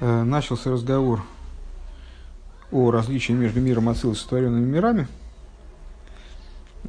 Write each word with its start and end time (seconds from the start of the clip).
Э, 0.00 0.22
начался 0.22 0.70
разговор 0.70 1.22
о 2.72 2.90
различии 2.90 3.32
между 3.32 3.60
миром 3.60 3.90
Ацилус 3.90 4.18
и 4.18 4.22
сотворенными 4.22 4.64
мирами. 4.64 5.06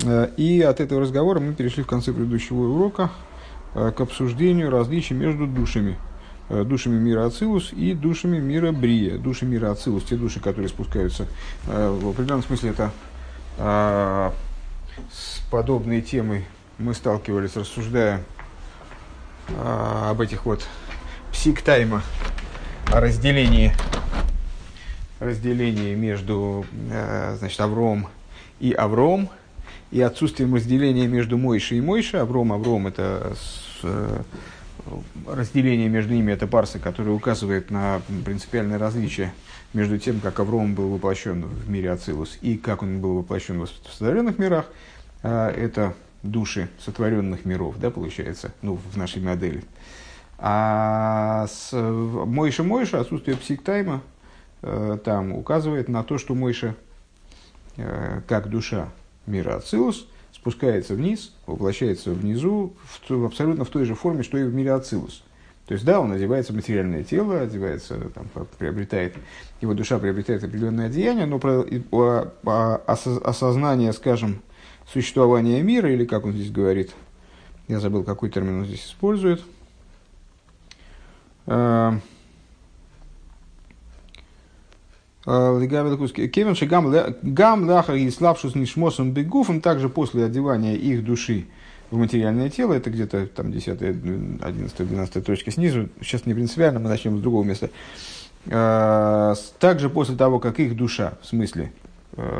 Э, 0.03 0.29
и 0.37 0.61
от 0.61 0.79
этого 0.79 1.01
разговора 1.01 1.42
мы 1.42 1.53
перешли 1.53 1.83
в 1.83 1.87
конце 1.87 2.13
предыдущего 2.13 2.59
урока 2.59 3.11
э, 3.75 3.92
к 3.92 4.00
обсуждению 4.00 4.69
различий 4.69 5.16
между 5.16 5.45
душами. 5.45 5.97
Душами 6.50 7.00
мира 7.00 7.25
Ацилус 7.25 7.71
и 7.71 7.93
душами 7.93 8.38
мира 8.38 8.73
Брия. 8.73 9.18
Души 9.18 9.46
мира 9.46 9.71
Ацилус, 9.71 10.04
те 10.04 10.18
души, 10.18 10.41
которые 10.41 10.68
спускаются. 10.68 11.28
В 11.66 12.09
определенном 12.09 12.43
смысле 12.43 12.71
это 12.71 12.91
с 15.09 15.39
подобной 15.50 16.02
темой 16.02 16.43
мы 16.78 16.93
сталкивались, 16.93 17.55
рассуждая 17.55 18.25
об 19.48 20.20
этих 20.20 20.46
вот 20.46 20.68
псиктайма, 21.32 22.02
о 22.88 23.00
разделении, 23.00 23.73
разделении 25.19 25.96
между 25.96 26.65
э, 26.89 27.36
значит, 27.38 27.60
Авром 27.60 28.07
и 28.60 28.74
Авром, 28.74 29.29
и 29.92 30.01
отсутствием 30.01 30.55
разделения 30.55 31.07
между 31.07 31.38
Мойшей 31.38 31.79
и 31.79 31.82
Мойшей. 31.82 32.22
Авром, 32.22 32.54
Авром– 32.54 32.88
это 32.88 33.36
с, 33.36 33.80
э, 33.84 34.22
разделение 35.28 35.90
между 35.90 36.14
ними, 36.14 36.32
это 36.32 36.48
парса, 36.48 36.80
которая 36.80 37.14
указывает 37.14 37.72
на 37.72 38.02
принципиальное 38.26 38.78
различие 38.78 39.34
между 39.74 39.98
тем, 39.98 40.20
как 40.20 40.40
Авром 40.40 40.76
был 40.76 40.90
воплощен 40.90 41.44
в 41.44 41.70
мире 41.70 41.91
Ацилус 41.91 42.38
и 42.41 42.58
как 42.58 42.84
он 42.84 43.00
был 43.00 43.18
воплощен 43.18 43.62
в 43.62 43.68
сотворенных 43.68 44.40
мирах. 44.40 44.66
Э, 45.24 45.50
это 45.50 45.94
души 46.24 46.70
сотворенных 46.84 47.46
миров, 47.46 47.76
да, 47.80 47.90
получается, 47.90 48.52
ну, 48.62 48.80
в 48.91 48.98
нашей 48.98 49.22
модели. 49.22 49.63
А 50.44 51.45
с 51.45 51.72
Мойша 51.72 52.63
Мойша, 52.63 52.99
отсутствие 52.99 53.38
психтайма, 53.38 54.02
э, 54.63 54.98
там 55.05 55.34
указывает 55.34 55.88
на 55.88 56.04
то, 56.04 56.18
что 56.18 56.34
Мойша, 56.34 56.73
э, 57.77 58.21
как 58.27 58.49
душа 58.49 58.90
мира 59.27 59.57
Ацилус, 59.57 60.07
спускается 60.34 60.96
вниз, 60.96 61.32
воплощается 61.46 62.10
внизу 62.10 62.74
в, 63.07 63.26
абсолютно 63.26 63.66
в 63.66 63.70
той 63.70 63.85
же 63.85 63.93
форме, 63.93 64.23
что 64.23 64.39
и 64.39 64.43
в 64.43 64.51
мире 64.51 64.73
Ацилус. 64.73 65.23
То 65.67 65.75
есть, 65.75 65.85
да, 65.85 65.99
он 65.99 66.11
одевается 66.11 66.53
в 66.53 66.55
материальное 66.55 67.03
тело, 67.03 67.39
одевается, 67.39 67.99
там, 68.09 68.27
приобретает, 68.57 69.13
его 69.61 69.75
душа 69.75 69.99
приобретает 69.99 70.44
определенное 70.44 70.88
одеяние, 70.88 71.27
но 71.27 71.38
про, 71.38 71.63
о, 71.91 72.81
осознание, 72.88 73.94
скажем, 73.94 74.41
существования 74.91 75.61
мира, 75.61 75.94
или 75.94 76.03
как 76.03 76.25
он 76.25 76.33
здесь 76.33 76.49
говорит, 76.49 76.94
я 77.67 77.79
забыл, 77.79 78.03
какой 78.03 78.31
термин 78.31 78.61
он 78.61 78.66
здесь 78.66 78.88
использует– 78.88 79.44
Э, 81.52 81.97
э, 85.25 86.27
Кевин 86.27 86.55
гам 87.21 87.69
лахар 87.69 87.95
и 87.95 88.09
славшус 88.09 88.55
нишмосом 88.55 89.11
бегуфом, 89.11 89.59
также 89.59 89.89
после 89.89 90.25
одевания 90.25 90.75
их 90.75 91.03
души 91.03 91.47
в 91.89 91.97
материальное 91.97 92.49
тело, 92.49 92.73
это 92.73 92.89
где-то 92.89 93.27
там 93.27 93.52
10, 93.52 93.81
11, 93.81 94.88
12 94.88 95.25
точка 95.25 95.52
снизу, 95.52 95.89
сейчас 95.99 96.25
не 96.25 96.33
принципиально, 96.33 96.79
мы 96.79 96.88
начнем 96.88 97.17
с 97.17 97.22
другого 97.22 97.44
места. 97.44 97.69
Э, 98.45 99.35
также 99.59 99.89
после 99.89 100.16
того, 100.16 100.39
как 100.39 100.59
их 100.59 100.77
душа, 100.77 101.13
в 101.22 101.27
смысле 101.27 101.72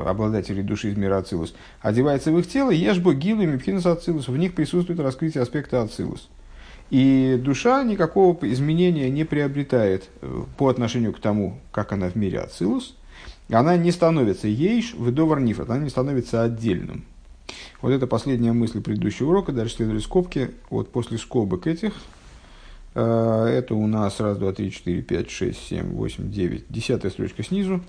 обладателей 0.06 0.64
души 0.64 0.89
из 0.89 0.98
мира 0.98 1.17
Ацилус, 1.17 1.54
одевается 1.80 2.30
в 2.32 2.38
их 2.38 2.48
тело, 2.48 2.72
ешбо 2.72 3.14
гилу 3.14 3.42
и 3.42 3.45
мипхинус 3.45 3.86
Ацилус, 3.86 4.28
в 4.28 4.36
них 4.36 4.54
присутствует 4.54 5.00
раскрытие 5.00 5.44
аспекта 5.44 5.82
Ацилус. 5.82 6.30
И 6.92 7.39
душа 7.42 7.84
никакого 7.84 8.38
изменения 8.52 9.09
не 9.09 9.23
приобретает 9.23 10.09
э, 10.22 10.44
по 10.58 10.67
отношению 10.67 11.14
к 11.14 11.22
тому, 11.22 11.58
как 11.72 11.94
она 11.94 12.09
в 12.09 12.16
мире 12.16 12.42
Ацилус. 12.42 12.98
Она 13.50 13.78
не 13.78 13.92
становится 13.92 14.50
ейш, 14.50 14.94
выдовар 14.94 15.39
нифрат, 15.39 15.70
она 15.70 15.80
не 15.80 15.89
становится 15.89 16.44
отдельным. 16.44 17.06
Вот 17.81 17.92
это 17.92 18.08
последняя 18.08 18.52
мысль 18.52 18.82
предыдущего 18.82 19.30
урока. 19.30 19.54
Дальше 19.54 19.76
следовали 19.76 19.99
скобки. 19.99 20.52
Вот 20.70 20.92
после 20.92 21.17
скобок 21.17 21.66
этих 21.66 21.93
э, 22.93 23.02
это 23.02 23.73
у 23.73 23.87
нас 23.87 24.20
раз, 24.20 24.37
два, 24.37 24.52
три, 24.52 24.70
четыре, 24.70 25.02
пять, 25.02 25.30
шесть, 25.32 25.66
семь, 25.66 25.92
восемь, 25.92 26.30
девять. 26.30 26.66
Десятая 26.67 27.10
строчка 27.10 27.42
снизу. 27.42 27.82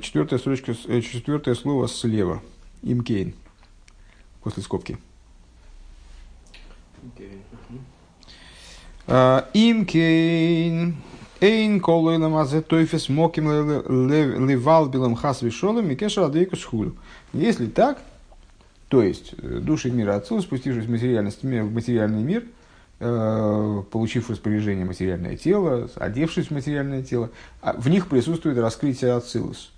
Четвертая 0.00 0.38
строчка, 0.38 0.74
э, 0.88 1.02
четвертое 1.02 1.54
слово 1.54 1.86
слева. 1.86 2.40
Имкейн. 2.82 3.34
После 4.42 4.62
скобки. 4.62 4.96
Имкейн. 7.02 7.40
Эйн 11.40 11.80
колойлам 11.80 12.36
азе 12.36 12.60
тойфес 12.60 13.08
моким 13.08 13.50
ливал 14.46 14.88
билам 14.88 15.16
хас 15.16 15.42
вишолом 15.42 15.90
и 15.90 15.96
кешер 15.96 16.22
адвейкус 16.22 16.62
хулю. 16.62 16.94
Если 17.32 17.66
так, 17.66 17.98
то 18.86 19.02
есть 19.02 19.34
э, 19.38 19.58
души 19.60 19.90
мира 19.90 20.14
отцу, 20.14 20.40
спустившись 20.40 20.84
в, 20.84 20.90
материальность, 20.90 21.42
в 21.42 21.74
материальный 21.74 22.22
мир, 22.22 22.44
э, 23.00 23.82
получив 23.90 24.30
распоряжение 24.30 24.84
материальное 24.84 25.36
тело, 25.36 25.90
одевшись 25.96 26.46
в 26.46 26.50
материальное 26.52 27.02
тело, 27.02 27.30
а 27.62 27.72
в 27.72 27.88
них 27.88 28.06
присутствует 28.06 28.58
раскрытие 28.58 29.14
Ацилус. 29.14 29.72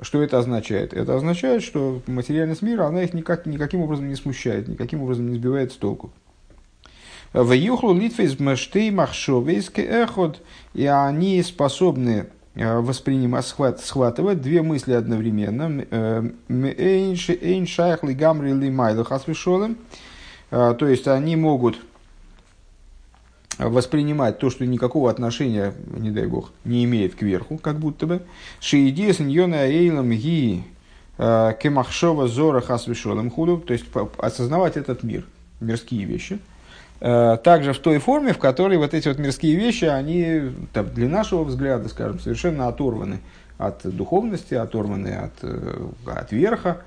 Что 0.00 0.22
это 0.22 0.38
означает? 0.38 0.92
Это 0.92 1.14
означает, 1.14 1.62
что 1.62 2.02
материальность 2.08 2.62
мира, 2.62 2.86
она 2.86 3.04
их 3.04 3.14
никак, 3.14 3.46
никаким 3.46 3.82
образом 3.82 4.08
не 4.08 4.16
смущает, 4.16 4.66
никаким 4.66 5.02
образом 5.02 5.30
не 5.30 5.36
сбивает 5.36 5.70
с 5.70 5.76
толку. 5.76 6.10
В 7.32 7.52
юхлу 7.52 7.94
литвейс 7.94 8.38
мештей 8.38 8.90
махшовейский 8.90 9.84
эхот, 9.84 10.42
и 10.74 10.84
они 10.84 11.42
способны 11.42 12.26
э, 12.54 12.78
воспринимать, 12.78 13.46
схват, 13.46 13.80
схватывать 13.80 14.42
две 14.42 14.60
мысли 14.60 14.92
одновременно. 14.92 15.86
Э, 15.90 16.28
Эйн 16.50 17.66
шайх 17.66 18.04
ли 18.04 18.12
гамри 18.12 18.52
ли 18.52 18.70
майлах 18.70 19.10
э, 19.10 19.74
То 20.50 20.86
есть 20.86 21.08
они 21.08 21.36
могут 21.36 21.78
воспринимать 23.58 24.38
то, 24.38 24.50
что 24.50 24.66
никакого 24.66 25.10
отношения, 25.10 25.72
не 25.96 26.10
дай 26.10 26.26
бог, 26.26 26.52
не 26.66 26.84
имеет 26.84 27.14
к 27.14 27.22
верху, 27.22 27.56
как 27.56 27.78
будто 27.78 28.06
бы. 28.06 28.22
Шиидия 28.60 29.14
синьона 29.14 29.66
эйлам 29.66 30.10
ги 30.10 30.64
кемахшова 31.16 32.28
зора 32.28 32.60
хасвишолем 32.60 33.30
худу. 33.30 33.58
То 33.58 33.72
есть 33.72 33.86
осознавать 34.18 34.76
этот 34.76 35.02
мир, 35.02 35.24
мирские 35.60 36.04
вещи– 36.04 36.38
также 37.02 37.72
в 37.72 37.78
той 37.80 37.98
форме, 37.98 38.32
в 38.32 38.38
которой 38.38 38.78
вот 38.78 38.94
эти 38.94 39.08
вот 39.08 39.18
мирские 39.18 39.56
вещи, 39.56 39.86
они 39.86 40.52
там, 40.72 40.88
для 40.94 41.08
нашего 41.08 41.42
взгляда, 41.42 41.88
скажем, 41.88 42.20
совершенно 42.20 42.68
оторваны 42.68 43.18
от 43.58 43.80
духовности, 43.84 44.54
оторваны 44.54 45.08
от, 45.08 45.32
э, 45.42 45.88
от 46.06 46.32
верха. 46.32 46.82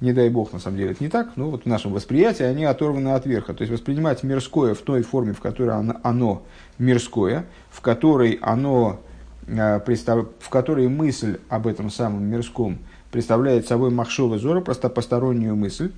Не 0.00 0.12
дай 0.12 0.30
бог, 0.30 0.52
на 0.52 0.58
самом 0.58 0.78
деле, 0.78 0.92
это 0.92 1.04
не 1.04 1.10
так, 1.10 1.36
но 1.36 1.50
вот 1.50 1.64
в 1.64 1.66
нашем 1.66 1.92
восприятии 1.92 2.42
они 2.42 2.64
оторваны 2.64 3.10
от 3.10 3.26
верха. 3.26 3.52
То 3.52 3.62
есть 3.62 3.72
воспринимать 3.72 4.22
мирское 4.22 4.74
в 4.74 4.80
той 4.80 5.02
форме, 5.02 5.34
в 5.34 5.40
которой 5.40 5.76
оно, 5.76 5.96
оно 6.02 6.42
мирское, 6.78 7.44
в 7.70 7.80
которой 7.82 8.38
оно 8.40 9.00
э, 9.46 9.78
в 9.78 10.48
которой 10.48 10.88
мысль 10.88 11.38
об 11.48 11.66
этом 11.66 11.90
самом 11.90 12.24
мирском 12.24 12.78
представляет 13.10 13.66
собой 13.66 13.90
махшова 13.90 14.38
зора, 14.38 14.60
просто 14.60 14.88
постороннюю 14.88 15.56
мысль, 15.56 15.92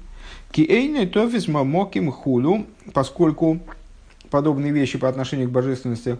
Киэйны 0.52 1.06
тофис 1.06 1.48
мамоким 1.48 2.12
хулу, 2.12 2.66
поскольку 2.92 3.60
подобные 4.30 4.70
вещи 4.70 4.98
по 4.98 5.08
отношению 5.08 5.48
к 5.48 5.50
божественности 5.50 6.18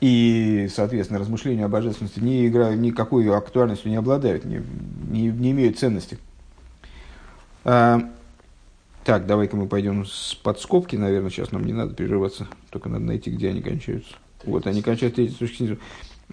и, 0.00 0.68
соответственно, 0.72 1.18
размышления 1.18 1.64
о 1.64 1.68
божественности 1.68 2.20
не 2.20 2.46
играют, 2.46 2.78
никакой 2.78 3.34
актуальностью 3.34 3.90
не 3.90 3.96
обладают, 3.96 4.44
не, 4.44 4.62
не, 5.10 5.28
не 5.28 5.52
имеют 5.52 5.78
ценности. 5.78 6.18
А, 7.64 8.00
так, 9.04 9.26
давай-ка 9.26 9.56
мы 9.56 9.66
пойдем 9.66 10.04
с 10.04 10.34
подскобки, 10.34 10.96
наверное, 10.96 11.30
сейчас 11.30 11.52
нам 11.52 11.64
не 11.64 11.72
надо 11.72 11.94
прерываться, 11.94 12.46
только 12.70 12.90
надо 12.90 13.04
найти, 13.04 13.30
где 13.30 13.48
они 13.48 13.62
кончаются. 13.62 14.14
Вот, 14.44 14.66
они 14.66 14.82
кончаются 14.82 15.16
третьей 15.16 15.36
точки 15.38 15.56
снизу. 15.56 15.78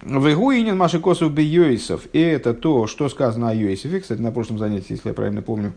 Вегуинин 0.02 0.76
Маши 0.76 0.98
Йосиф. 0.98 2.08
И 2.12 2.20
это 2.20 2.54
то, 2.54 2.88
что 2.88 3.08
сказано 3.08 3.50
о 3.50 3.54
Йосифе. 3.54 4.02
Кстати, 4.02 4.20
на 4.20 4.32
прошлом 4.32 4.58
занятии, 4.58 4.94
если 4.94 5.10
я 5.10 5.14
правильно 5.14 5.42
помню, 5.42 5.74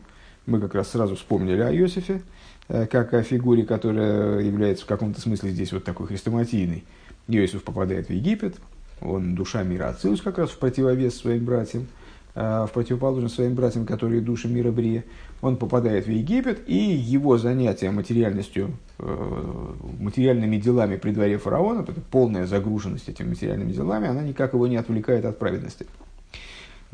мы 0.47 0.61
как 0.61 0.75
раз 0.75 0.91
сразу 0.91 1.17
вспомнили 1.17 1.61
о 1.61 1.73
Иосифе, 1.73 2.23
э, 2.69 2.87
как 2.87 3.13
о 3.15 3.23
фигуре, 3.23 3.65
которая 3.65 4.41
является 4.41 4.85
в 4.85 4.89
каком-то 4.89 5.21
смысле 5.21 5.51
здесь 5.51 5.73
вот 5.73 5.85
такой 5.85 6.07
хрестоматийной. 6.07 6.85
Иосиф 7.29 7.65
попадает 7.65 8.09
в 8.09 8.13
Египет, 8.13 8.57
он 9.01 9.35
душа 9.35 9.63
мира 9.63 9.89
Ацилус 9.89 10.23
как 10.23 10.39
раз 10.39 10.51
в 10.51 10.59
противовес 10.59 11.17
своим 11.17 11.45
братьям, 11.45 11.87
э, 12.35 12.67
в 12.69 12.71
противоположность 12.73 13.35
своим 13.35 13.55
братьям, 13.55 13.85
которые 13.85 14.21
души 14.21 14.49
мира 14.49 14.71
Брия. 14.71 15.05
Он 15.43 15.57
попадает 15.57 16.07
в 16.07 16.11
Египет, 16.11 16.63
и 16.67 16.77
его 16.77 17.37
занятия 17.37 17.91
материальностью, 17.91 18.71
э, 18.99 19.73
материальными 19.99 20.57
делами 20.57 20.97
при 20.97 21.11
дворе 21.11 21.39
фараона, 21.39 21.85
полная 22.11 22.47
загруженность 22.47 23.09
этими 23.09 23.31
материальными 23.31 23.73
делами, 23.73 24.09
она 24.09 24.23
никак 24.23 24.55
его 24.55 24.67
не 24.67 24.77
отвлекает 24.77 25.25
от 25.25 25.39
праведности. 25.39 25.87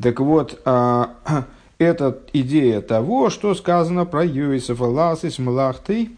Так 0.01 0.19
вот, 0.19 0.59
а, 0.65 1.15
это 1.83 2.19
идея 2.33 2.81
того, 2.81 3.29
что 3.29 3.53
сказано 3.55 4.05
про 4.05 4.23
Йосифа 4.25 4.85
Ласис 4.85 5.39
Млахты, 5.39 6.09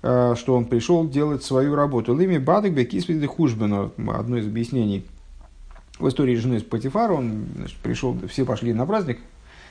что 0.00 0.36
он 0.46 0.66
пришел 0.66 1.08
делать 1.08 1.42
свою 1.42 1.74
работу. 1.74 2.16
Лими 2.16 2.38
Бадык 2.38 2.72
Бекисвиды 2.72 3.26
Хужбена, 3.26 3.90
одно 4.14 4.36
из 4.36 4.46
объяснений 4.46 5.04
в 5.98 6.08
истории 6.08 6.34
жены 6.36 6.60
Патифара, 6.60 7.12
он 7.12 7.46
значит, 7.56 7.78
пришел, 7.78 8.16
все 8.28 8.44
пошли 8.44 8.72
на 8.72 8.86
праздник, 8.86 9.18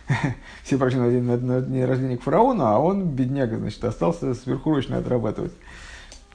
все 0.64 0.78
пошли 0.78 1.00
на 1.00 1.10
день, 1.10 1.24
на, 1.24 1.38
на 1.38 1.62
день 1.62 1.86
рождения 1.86 2.18
к 2.18 2.24
фараону, 2.24 2.66
а 2.66 2.80
он, 2.80 3.10
бедняга, 3.10 3.58
значит, 3.58 3.84
остался 3.84 4.34
сверхурочно 4.34 4.98
отрабатывать. 4.98 5.54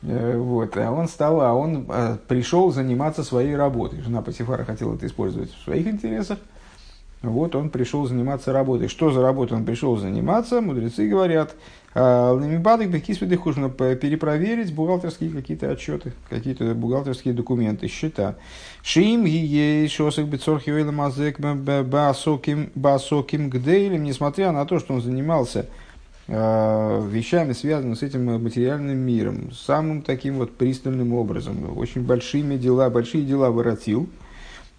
Э, 0.02 0.37
вот, 0.37 0.76
а 0.76 0.90
он 0.90 1.08
стал, 1.08 1.40
а 1.40 1.52
он 1.52 1.87
э, 1.88 2.16
пришел 2.26 2.72
заниматься 2.72 3.22
своей 3.22 3.55
работой. 3.55 4.00
Жена 4.00 4.22
Патифара 4.22 4.64
хотела 4.64 4.94
это 4.94 5.06
использовать 5.06 5.52
в 5.52 5.64
своих 5.64 5.87
интересах. 5.87 6.38
Вот 7.22 7.54
он 7.54 7.70
пришел 7.70 8.04
заниматься 8.06 8.52
работой. 8.52 8.88
Что 8.88 9.12
за 9.12 9.22
работу 9.22 9.54
он 9.54 9.64
пришел 9.64 9.96
заниматься? 9.96 10.60
Мудрецы 10.60 11.08
говорят, 11.08 11.54
Ламибадок 11.94 12.90
Бекисвиды 12.90 13.38
нужно 13.44 13.69
перепроверить 13.69 14.74
бухгалтерские 14.74 15.30
какие-то 15.30 15.70
отчеты, 15.70 16.14
какие-то 16.28 16.74
бухгалтерские 16.74 17.32
документы, 17.32 17.86
счета. 17.86 18.34
Шим 18.82 19.24
гией 19.24 19.86
шосок 19.88 20.26
бецорхи 20.26 20.70
мазек 20.70 21.38
басоким 22.74 23.50
гдейлем, 23.50 24.02
несмотря 24.02 24.50
на 24.50 24.64
то, 24.64 24.80
что 24.80 24.94
он 24.94 25.02
занимался 25.02 25.66
э, 26.26 27.08
вещами, 27.08 27.52
связанными 27.52 27.94
с 27.94 28.02
этим 28.02 28.42
материальным 28.42 28.98
миром, 28.98 29.52
самым 29.52 30.02
таким 30.02 30.38
вот 30.38 30.56
пристальным 30.56 31.12
образом, 31.12 31.78
очень 31.78 32.02
большими 32.02 32.56
дела, 32.56 32.90
большие 32.90 33.24
дела 33.24 33.50
воротил– 33.50 34.08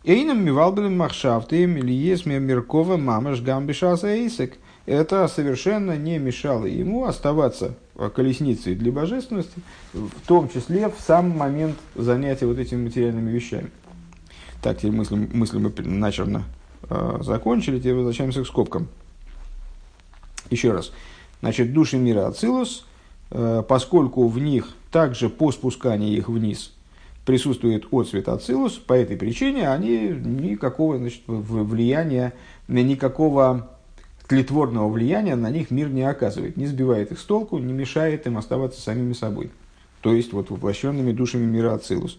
Эйном 0.06 0.44
мивалбелем 0.44 0.98
махшафтым 0.98 1.78
или 1.78 1.94
есме 1.94 2.38
Миркова 2.38 2.98
мамаш 2.98 3.42
гамбишаса 3.42 4.08
эйсек. 4.08 4.58
Это 4.86 5.30
совершенно 5.30 5.96
не 5.96 6.18
мешало 6.18 6.66
ему 6.66 7.06
оставаться 7.06 7.76
колесницей 8.14 8.76
для 8.76 8.92
божественности, 8.92 9.62
в 9.94 10.28
том 10.28 10.50
числе 10.50 10.90
в 10.90 10.96
сам 11.00 11.30
момент 11.30 11.78
занятия 11.96 12.48
вот 12.48 12.58
этими 12.58 12.84
материальными 12.84 13.32
вещами. 13.32 13.72
Так, 14.62 14.80
теперь 14.80 14.92
мысли, 14.92 15.16
мысли 15.16 15.58
мы 15.58 15.72
начерно 15.78 16.44
э, 16.90 17.20
закончили, 17.22 17.80
теперь 17.80 17.96
возвращаемся 17.96 18.44
к 18.44 18.48
скобкам. 18.48 18.90
Еще 20.50 20.74
раз. 20.74 20.92
Значит, 21.40 21.72
души 21.72 21.98
мира 21.98 22.28
Ацилус, 22.28 22.86
э, 23.32 23.64
поскольку 23.66 24.28
в 24.28 24.38
них 24.38 24.76
также 24.92 25.30
по 25.30 25.54
спусканию 25.54 26.12
их 26.12 26.28
вниз 26.28 26.73
присутствует 27.26 27.86
отцвет 27.92 28.28
Ацилус, 28.28 28.74
по 28.74 28.94
этой 28.94 29.16
причине 29.16 29.70
они 29.70 30.10
никакого 30.10 30.98
значит, 30.98 31.22
влияния, 31.28 32.34
никакого 32.68 33.70
тлетворного 34.28 34.90
влияния 34.90 35.36
на 35.36 35.50
них 35.50 35.72
мир 35.72 35.90
не 35.90 36.04
оказывает, 36.04 36.58
не 36.58 36.66
сбивает 36.68 37.12
их 37.12 37.20
с 37.20 37.24
толку, 37.24 37.58
не 37.60 37.74
мешает 37.74 38.26
им 38.28 38.38
оставаться 38.38 38.82
самими 38.82 39.14
собой. 39.14 39.52
То 40.02 40.14
есть 40.14 40.34
вот 40.34 40.50
воплощенными 40.50 41.12
душами 41.12 41.46
мира 41.46 41.74
Ацилус. 41.74 42.18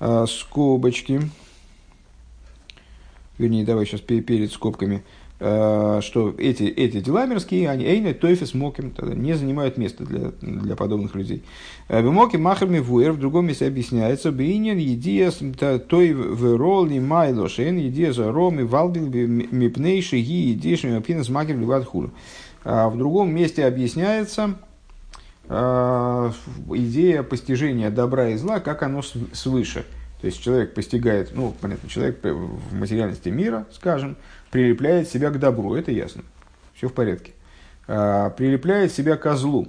А, 0.00 0.26
скобочки. 0.26 1.20
Вернее, 3.38 3.64
давай 3.64 3.86
сейчас 3.86 4.00
перед 4.00 4.52
скобками. 4.52 5.04
Э, 5.46 6.00
что 6.00 6.34
эти, 6.38 6.62
эти 6.62 7.00
дела 7.00 7.26
мирские, 7.26 7.68
они 7.68 7.84
эйны, 7.84 8.14
тойфис, 8.14 8.54
моким, 8.54 8.94
не 9.02 9.34
занимают 9.34 9.76
места 9.76 10.02
для, 10.02 10.32
для 10.40 10.74
подобных 10.74 11.14
людей. 11.14 11.42
Э, 11.88 12.00
Бемоким 12.00 12.40
махами 12.40 12.78
вуэр, 12.78 13.12
в 13.12 13.18
другом 13.18 13.48
месте 13.48 13.66
объясняется, 13.66 14.32
бейнин 14.32 14.78
едия 14.78 15.30
той 15.80 16.14
в 16.14 16.56
роли 16.56 16.98
майлошен, 16.98 17.76
едия 17.76 18.14
за 18.14 18.32
роми 18.32 18.62
валбил 18.62 19.06
мипнейши 19.06 20.16
ги 20.16 20.52
едиши 20.52 20.88
мипинес 20.88 21.28
маким 21.28 21.60
ливат 21.60 21.84
хулу. 21.84 22.10
А 22.64 22.88
в 22.88 22.96
другом 22.96 23.34
месте 23.34 23.66
объясняется, 23.66 24.54
э, 25.50 26.32
идея 26.70 27.22
постижения 27.22 27.90
добра 27.90 28.30
и 28.30 28.36
зла, 28.36 28.60
как 28.60 28.82
оно 28.82 29.02
свыше. 29.02 29.84
То 30.20 30.26
есть 30.26 30.42
человек 30.42 30.74
постигает, 30.74 31.32
ну, 31.34 31.54
понятно, 31.60 31.88
человек 31.88 32.22
в 32.22 32.74
материальности 32.74 33.28
мира, 33.28 33.66
скажем, 33.72 34.16
прилепляет 34.50 35.08
себя 35.08 35.30
к 35.30 35.38
добру, 35.38 35.74
это 35.74 35.90
ясно, 35.92 36.22
все 36.74 36.88
в 36.88 36.92
порядке. 36.94 37.32
А, 37.86 38.30
прилепляет 38.30 38.92
себя 38.92 39.16
к 39.16 39.34
злу, 39.36 39.68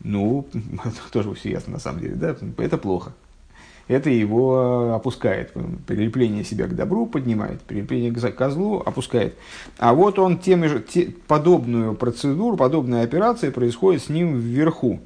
ну, 0.00 0.46
тоже 1.12 1.34
все 1.34 1.50
ясно 1.50 1.74
на 1.74 1.78
самом 1.78 2.00
деле, 2.00 2.14
да, 2.14 2.36
это 2.58 2.78
плохо. 2.78 3.12
Это 3.88 4.10
его 4.10 4.94
опускает. 4.94 5.52
Прилепление 5.86 6.44
себя 6.44 6.66
к 6.66 6.76
добру 6.76 7.06
поднимает, 7.06 7.62
прилепление 7.62 8.12
к 8.12 8.36
козлу 8.36 8.82
опускает. 8.84 9.34
А 9.78 9.94
вот 9.94 10.18
он 10.18 10.38
тем 10.38 10.68
же, 10.68 10.80
те, 10.80 11.14
подобную 11.26 11.94
процедуру, 11.94 12.58
подобная 12.58 13.02
операция 13.02 13.50
происходит 13.50 14.02
с 14.02 14.08
ним 14.10 14.38
вверху. 14.38 15.00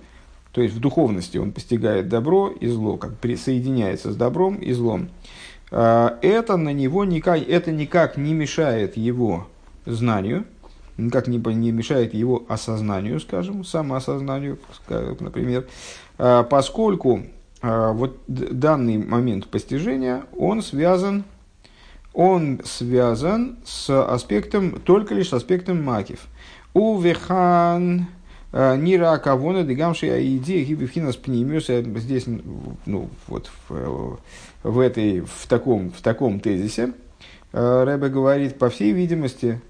То 0.52 0.60
есть 0.60 0.74
в 0.74 0.80
духовности 0.80 1.38
он 1.38 1.52
постигает 1.52 2.08
добро 2.08 2.48
и 2.48 2.66
зло, 2.66 2.96
как 2.96 3.16
присоединяется 3.16 4.12
с 4.12 4.16
добром 4.16 4.56
и 4.56 4.72
злом. 4.72 5.08
А, 5.70 6.18
это 6.20 6.56
на 6.56 6.72
него 6.72 7.04
никак, 7.04 7.48
это 7.48 7.72
никак 7.72 8.18
не 8.18 8.34
мешает 8.34 8.96
его 8.96 9.48
знанию, 9.86 10.44
никак 10.98 11.26
не, 11.26 11.38
не 11.38 11.72
мешает 11.72 12.12
его 12.12 12.44
осознанию, 12.48 13.18
скажем, 13.20 13.64
самоосознанию, 13.64 14.58
например, 14.88 15.66
а, 16.18 16.42
поскольку 16.42 17.22
а, 17.62 17.92
вот 17.92 18.18
данный 18.26 18.98
момент 18.98 19.48
постижения, 19.48 20.24
он 20.36 20.62
связан, 20.62 21.24
он 22.12 22.60
связан 22.64 23.56
с 23.64 24.04
аспектом, 24.04 24.80
только 24.80 25.14
лишь 25.14 25.30
с 25.30 25.32
аспектом 25.32 25.82
макив. 25.82 26.26
Увехан 26.74 28.06
Нира 28.52 29.12
Акавона, 29.12 29.64
Дегамши 29.64 30.08
Аиди, 30.08 30.62
Гибивхинас 30.64 31.16
Пнимиус, 31.16 31.68
здесь, 31.68 32.26
ну, 32.84 33.08
вот 33.26 33.50
в, 33.68 34.18
в, 34.62 34.78
этой, 34.78 35.20
в, 35.20 35.46
таком, 35.48 35.90
в 35.90 36.02
таком 36.02 36.38
тезисе. 36.38 36.92
Э, 37.52 37.84
Рэбе 37.84 38.08
говорит, 38.08 38.58
по 38.58 38.70
всей 38.70 38.92
видимости, 38.92 39.60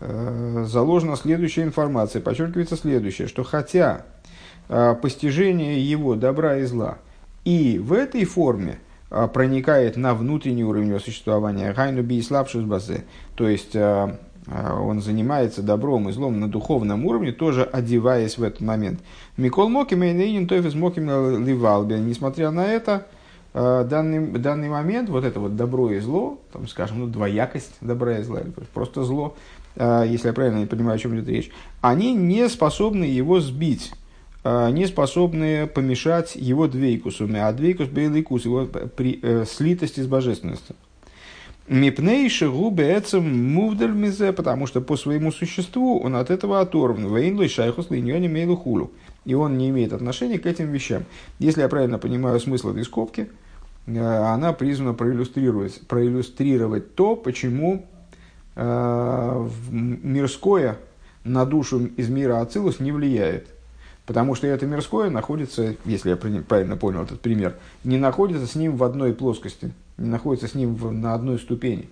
э, 0.00 0.64
заложена 0.68 1.16
следующая 1.16 1.62
информация, 1.62 2.20
подчеркивается 2.20 2.76
следующее, 2.76 3.28
что 3.28 3.42
хотя 3.42 4.04
э, 4.68 4.94
постижение 5.00 5.82
его 5.82 6.14
добра 6.14 6.58
и 6.58 6.64
зла 6.64 6.98
и 7.44 7.78
в 7.78 7.92
этой 7.92 8.24
форме 8.24 8.78
проникает 9.34 9.98
на 9.98 10.14
внутренний 10.14 10.64
уровень 10.64 10.88
его 10.88 10.98
существования, 10.98 11.72
гайну 11.74 12.02
би 12.02 12.22
базе, 12.64 13.04
то 13.34 13.46
есть 13.46 13.76
он 14.46 15.00
занимается 15.00 15.62
добром 15.62 16.08
и 16.08 16.12
злом 16.12 16.40
на 16.40 16.48
духовном 16.48 17.06
уровне, 17.06 17.32
тоже 17.32 17.62
одеваясь 17.62 18.38
в 18.38 18.42
этот 18.42 18.60
момент. 18.60 19.00
Микол 19.36 19.68
Моки 19.68 19.94
Мейнейнин 19.94 20.48
Тойфис 20.48 20.74
Моки 20.74 20.98
Ливалби. 20.98 21.94
Несмотря 21.94 22.50
на 22.50 22.66
это, 22.66 23.06
а, 23.54 23.84
данный, 23.84 24.38
данный 24.38 24.68
момент, 24.68 25.10
вот 25.10 25.24
это 25.24 25.38
вот 25.38 25.56
добро 25.56 25.90
и 25.90 26.00
зло, 26.00 26.40
там, 26.52 26.66
скажем, 26.66 27.00
ну, 27.00 27.06
двоякость 27.06 27.76
добра 27.80 28.18
и 28.18 28.22
зла, 28.22 28.40
просто 28.72 29.04
зло, 29.04 29.36
а, 29.76 30.04
если 30.04 30.28
я 30.28 30.32
правильно 30.32 30.66
понимаю, 30.66 30.96
о 30.96 30.98
чем 30.98 31.14
идет 31.14 31.28
речь, 31.28 31.50
они 31.80 32.14
не 32.14 32.48
способны 32.48 33.04
его 33.04 33.40
сбить, 33.40 33.92
не 34.44 34.86
способны 34.86 35.68
помешать 35.68 36.34
его 36.34 36.66
двейкусу, 36.66 37.28
а 37.32 37.52
двейкус 37.52 37.86
бейликус, 37.86 38.44
его 38.44 38.66
при, 38.66 39.20
э, 39.22 39.44
слитости 39.44 40.00
с 40.00 40.08
божественностью. 40.08 40.74
Мипнейши 41.68 42.50
губы 42.50 42.82
эцем 42.82 43.52
мувдаль 43.52 43.92
мизе, 43.92 44.32
потому 44.32 44.66
что 44.66 44.80
по 44.80 44.96
своему 44.96 45.30
существу 45.30 46.00
он 46.00 46.16
от 46.16 46.30
этого 46.30 46.60
оторван. 46.60 47.14
Вейнлой 47.14 47.48
шайхус 47.48 47.88
линьоне 47.90 48.28
мейлу 48.28 48.56
хулу. 48.56 48.90
И 49.24 49.34
он 49.34 49.56
не 49.58 49.70
имеет 49.70 49.92
отношения 49.92 50.38
к 50.38 50.46
этим 50.46 50.72
вещам. 50.72 51.04
Если 51.38 51.60
я 51.60 51.68
правильно 51.68 51.98
понимаю 51.98 52.40
смысл 52.40 52.70
этой 52.70 52.84
скобки, 52.84 53.30
э, 53.86 54.00
она 54.00 54.52
призвана 54.52 54.94
проиллюстрировать, 54.94 55.86
проиллюстрировать 55.86 56.96
то, 56.96 57.14
почему 57.14 57.86
э, 58.56 59.48
мирское 59.70 60.78
на 61.22 61.46
душу 61.46 61.86
из 61.96 62.08
мира 62.08 62.40
Ацилус 62.40 62.80
не 62.80 62.90
влияет. 62.90 63.46
Потому 64.06 64.34
что 64.34 64.46
это 64.46 64.66
мирское 64.66 65.10
находится, 65.10 65.76
если 65.84 66.10
я 66.10 66.16
правильно 66.16 66.76
понял 66.76 67.02
этот 67.02 67.20
пример, 67.20 67.54
не 67.84 67.98
находится 67.98 68.46
с 68.46 68.54
ним 68.54 68.76
в 68.76 68.84
одной 68.84 69.12
плоскости– 69.12 69.72
не 69.98 70.08
находится 70.08 70.48
с 70.48 70.54
ним 70.54 70.74
в, 70.74 70.92
на 70.92 71.14
одной 71.14 71.38
ступени. 71.38 71.88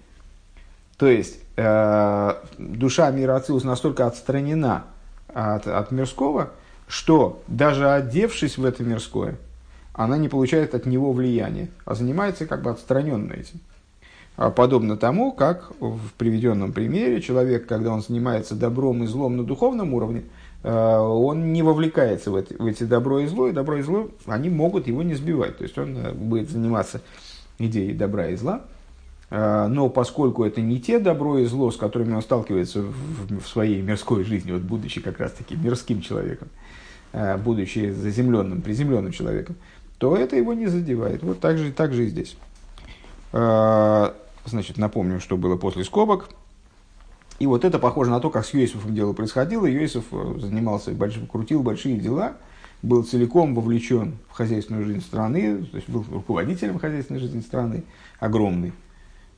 То 0.97 1.07
есть, 1.07 1.39
э, 1.57 2.35
душа 2.59 3.11
мира 3.11 3.37
Ацилус 3.37 3.65
настолько 3.65 4.07
отстранена 4.07 4.85
от, 5.29 5.67
от 5.67 5.91
мирского, 5.91 6.51
что 6.89 7.43
даже 7.47 7.91
одевшись 7.91 8.59
в 8.59 8.65
это 8.65 8.83
мирское, 8.83 9.37
она 9.95 10.19
не 10.19 10.29
получает 10.29 10.75
от 10.75 10.87
него 10.87 11.13
влияния, 11.13 11.69
а 11.85 11.95
занимается 11.95 12.47
как 12.47 12.63
бы 12.63 12.71
отстраненно 12.71 13.33
этим. 13.33 13.61
А 14.37 14.51
подобно 14.51 14.97
тому, 14.97 15.33
как 15.33 15.73
в 15.81 16.13
приведенном 16.17 16.73
примере 16.73 17.21
человек, 17.21 17.67
когда 17.67 17.93
он 17.93 18.03
занимается 18.03 18.55
добром 18.55 19.03
и 19.05 19.07
злом 19.07 19.37
на 19.37 19.45
духовном 19.45 19.95
уровне, 19.95 20.25
он 20.69 21.53
не 21.53 21.63
вовлекается 21.63 22.31
в 22.31 22.37
эти, 22.37 22.55
в 22.55 22.67
эти 22.67 22.85
добро 22.85 23.21
и 23.21 23.27
зло, 23.27 23.49
и 23.49 23.53
добро 23.53 23.79
и 23.79 23.83
зло, 23.83 24.11
они 24.27 24.51
могут 24.51 24.87
его 24.87 25.03
не 25.03 25.15
сбивать. 25.15 25.57
То 25.57 25.65
есть 25.65 25.79
он 25.79 25.97
э, 25.97 26.13
будет 26.13 26.51
заниматься 26.51 27.01
идеи 27.59 27.93
добра 27.93 28.29
и 28.29 28.37
зла. 28.37 28.63
А, 29.31 29.69
но 29.69 29.89
поскольку 29.89 30.45
это 30.45 30.61
не 30.61 30.81
те 30.81 30.99
добро 30.99 31.39
и 31.39 31.47
зло, 31.47 31.71
с 31.71 31.77
которыми 31.77 32.15
он 32.15 32.23
сталкивается 32.23 32.83
в, 32.83 33.41
в 33.41 33.47
своей 33.47 33.81
мирской 33.81 34.25
жизни, 34.25 34.53
вот 34.53 34.63
будучи 34.63 35.01
как 35.01 35.19
раз-таки 35.21 35.57
мирским 35.57 36.03
человеком, 36.03 36.49
э, 37.13 37.37
будучи 37.39 37.91
заземленным, 37.91 38.61
приземленным 38.61 39.13
человеком, 39.13 39.57
то 39.99 40.17
это 40.17 40.37
его 40.37 40.53
не 40.53 40.67
задевает. 40.67 41.23
Вот 41.23 41.41
так 41.41 41.59
же, 41.59 41.73
так 41.73 41.93
же 41.95 42.05
и 42.05 42.09
здесь. 42.09 42.37
Э, 43.33 44.13
значит, 44.45 44.79
напомню, 44.79 45.21
что 45.21 45.37
было 45.37 45.57
после 45.57 45.85
скобок. 45.85 46.29
И 47.41 47.47
вот 47.47 47.65
это 47.65 47.81
похоже 47.81 48.11
на 48.11 48.21
то, 48.21 48.31
как 48.31 48.47
с 48.47 48.55
Йосифом 48.55 48.95
дело 48.95 49.13
происходило. 49.13 49.67
Йосиф 49.67 50.05
занимался, 50.39 50.93
большим, 50.93 51.27
крутил 51.27 51.63
большие 51.63 51.97
дела, 51.97 52.35
был 52.83 53.03
целиком 53.03 53.55
вовлечен 53.55 54.19
в 54.29 54.33
хозяйственную 54.33 54.85
жизнь 54.85 55.01
страны, 55.01 55.65
то 55.65 55.77
есть 55.77 55.89
был 55.89 56.05
руководителем 56.11 56.79
хозяйственной 56.79 57.19
жизни 57.19 57.41
страны, 57.41 57.83
огромный. 58.19 58.73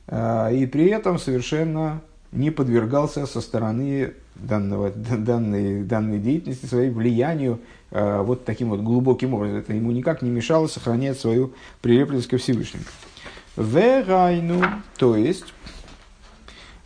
И 0.07 0.69
при 0.71 0.87
этом 0.89 1.17
совершенно 1.17 2.01
не 2.33 2.51
подвергался 2.51 3.25
со 3.25 3.41
стороны 3.41 4.13
данного, 4.35 4.91
данной, 4.91 5.83
данной 5.83 6.19
деятельности 6.19 6.65
своей 6.65 6.89
влиянию 6.89 7.59
э, 7.91 8.21
вот 8.21 8.43
таким 8.45 8.69
вот 8.69 8.81
глубоким 8.81 9.33
образом. 9.33 9.57
Это 9.57 9.73
ему 9.73 9.91
никак 9.91 10.21
не 10.21 10.29
мешало 10.29 10.67
сохранять 10.67 11.19
свою 11.19 11.53
прилепленность 11.81 12.27
ко 12.27 12.37
Всевышнему. 12.37 12.83
Верайну, 13.55 14.63
то 14.97 15.15
есть, 15.15 15.53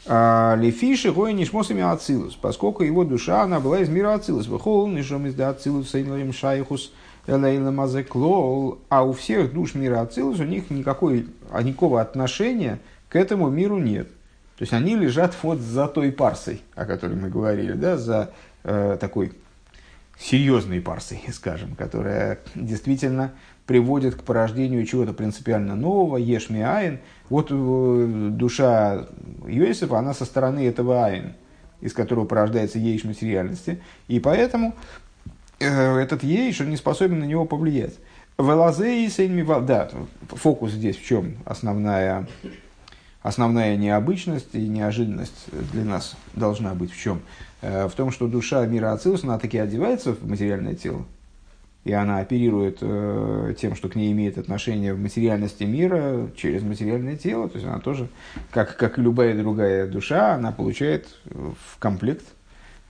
Лефиши 0.08 1.12
гой 1.12 1.34
нишмосами 1.34 1.82
ацилус, 1.82 2.36
поскольку 2.36 2.84
его 2.84 3.04
душа, 3.04 3.42
она 3.44 3.60
была 3.60 3.82
из 3.82 3.90
мира 3.90 4.14
ацилус. 4.14 4.48
Выхол 4.48 4.88
нишом 4.88 5.28
из 5.28 5.36
да 5.36 5.50
ацилус 5.50 5.90
сейнларим 5.90 6.32
шайхус 6.32 6.94
элейла 7.28 7.72
мазеклол. 7.72 8.80
А 8.88 9.04
у 9.04 9.12
всех 9.12 9.54
душ 9.54 9.76
мира 9.76 10.02
ацилус 10.02 10.40
у 10.40 10.46
них 10.46 10.70
никакой, 10.70 11.28
никакого 11.62 12.00
отношения 12.00 12.80
к 13.10 13.18
этому 13.18 13.50
миру 13.50 13.80
нет. 13.80 14.08
То 14.58 14.64
есть 14.64 14.74
они 14.74 14.96
лежат 14.96 15.36
вот 15.44 15.60
за 15.60 15.88
той 15.88 16.12
парсой, 16.12 16.62
о 16.76 16.86
которой 16.86 17.16
мы 17.16 17.30
говорили, 17.30 17.74
да, 17.74 17.98
за 17.98 18.32
э, 18.64 18.98
такой 19.00 19.34
серьезной 20.20 20.82
парсой, 20.82 21.22
скажем, 21.34 21.76
которая 21.76 22.40
действительно 22.56 23.34
приводит 23.66 24.16
к 24.16 24.24
порождению 24.24 24.86
чего-то 24.86 25.14
принципиально 25.14 25.76
нового, 25.76 26.18
ешми 26.18 26.62
айн. 26.62 27.00
Вот 27.30 27.48
э, 27.52 28.30
душа 28.32 29.08
Йосифа, 29.46 30.00
она 30.00 30.14
со 30.14 30.26
стороны 30.26 30.66
этого 30.66 31.06
айн, 31.06 31.34
из 31.82 31.94
которого 31.94 32.26
порождается 32.26 32.80
ейш 32.80 33.04
материальности, 33.04 33.82
и 34.08 34.20
поэтому 34.20 34.74
э, 35.60 35.98
этот 35.98 36.24
ейш, 36.24 36.62
он 36.62 36.70
не 36.70 36.78
способен 36.78 37.20
на 37.20 37.26
него 37.26 37.46
повлиять. 37.46 37.96
Велазей 38.38 39.10
да, 39.66 39.90
фокус 40.30 40.72
здесь 40.72 40.96
в 40.96 41.04
чем 41.04 41.38
основная 41.44 42.28
основная 43.22 43.76
необычность 43.78 44.54
и 44.54 44.68
неожиданность 44.68 45.46
для 45.72 45.84
нас 45.84 46.16
должна 46.36 46.74
быть 46.74 46.92
в 46.92 47.00
чем? 47.00 47.22
Э, 47.62 47.88
в 47.88 47.94
том, 47.94 48.12
что 48.12 48.28
душа 48.28 48.66
мира 48.66 48.94
Ацилус, 48.94 49.24
она 49.24 49.40
таки 49.40 49.58
одевается 49.58 50.14
в 50.14 50.28
материальное 50.28 50.76
тело, 50.76 51.06
и 51.84 51.92
она 51.92 52.20
оперирует 52.20 52.80
э, 52.82 53.56
тем, 53.60 53.76
что 53.76 53.90
к 53.90 53.96
ней 53.96 54.12
имеет 54.12 54.38
отношение 54.38 54.94
в 54.94 55.00
материальности 55.00 55.64
мира 55.64 56.30
через 56.36 56.62
материальное 56.62 57.16
тело. 57.16 57.50
То 57.50 57.56
есть 57.56 57.68
она 57.68 57.80
тоже, 57.80 58.08
как, 58.52 58.78
как 58.78 59.00
и 59.00 59.02
любая 59.02 59.36
другая 59.36 59.88
душа, 59.88 60.36
она 60.36 60.52
получает 60.52 61.08
в 61.26 61.80
комплект 61.80 62.26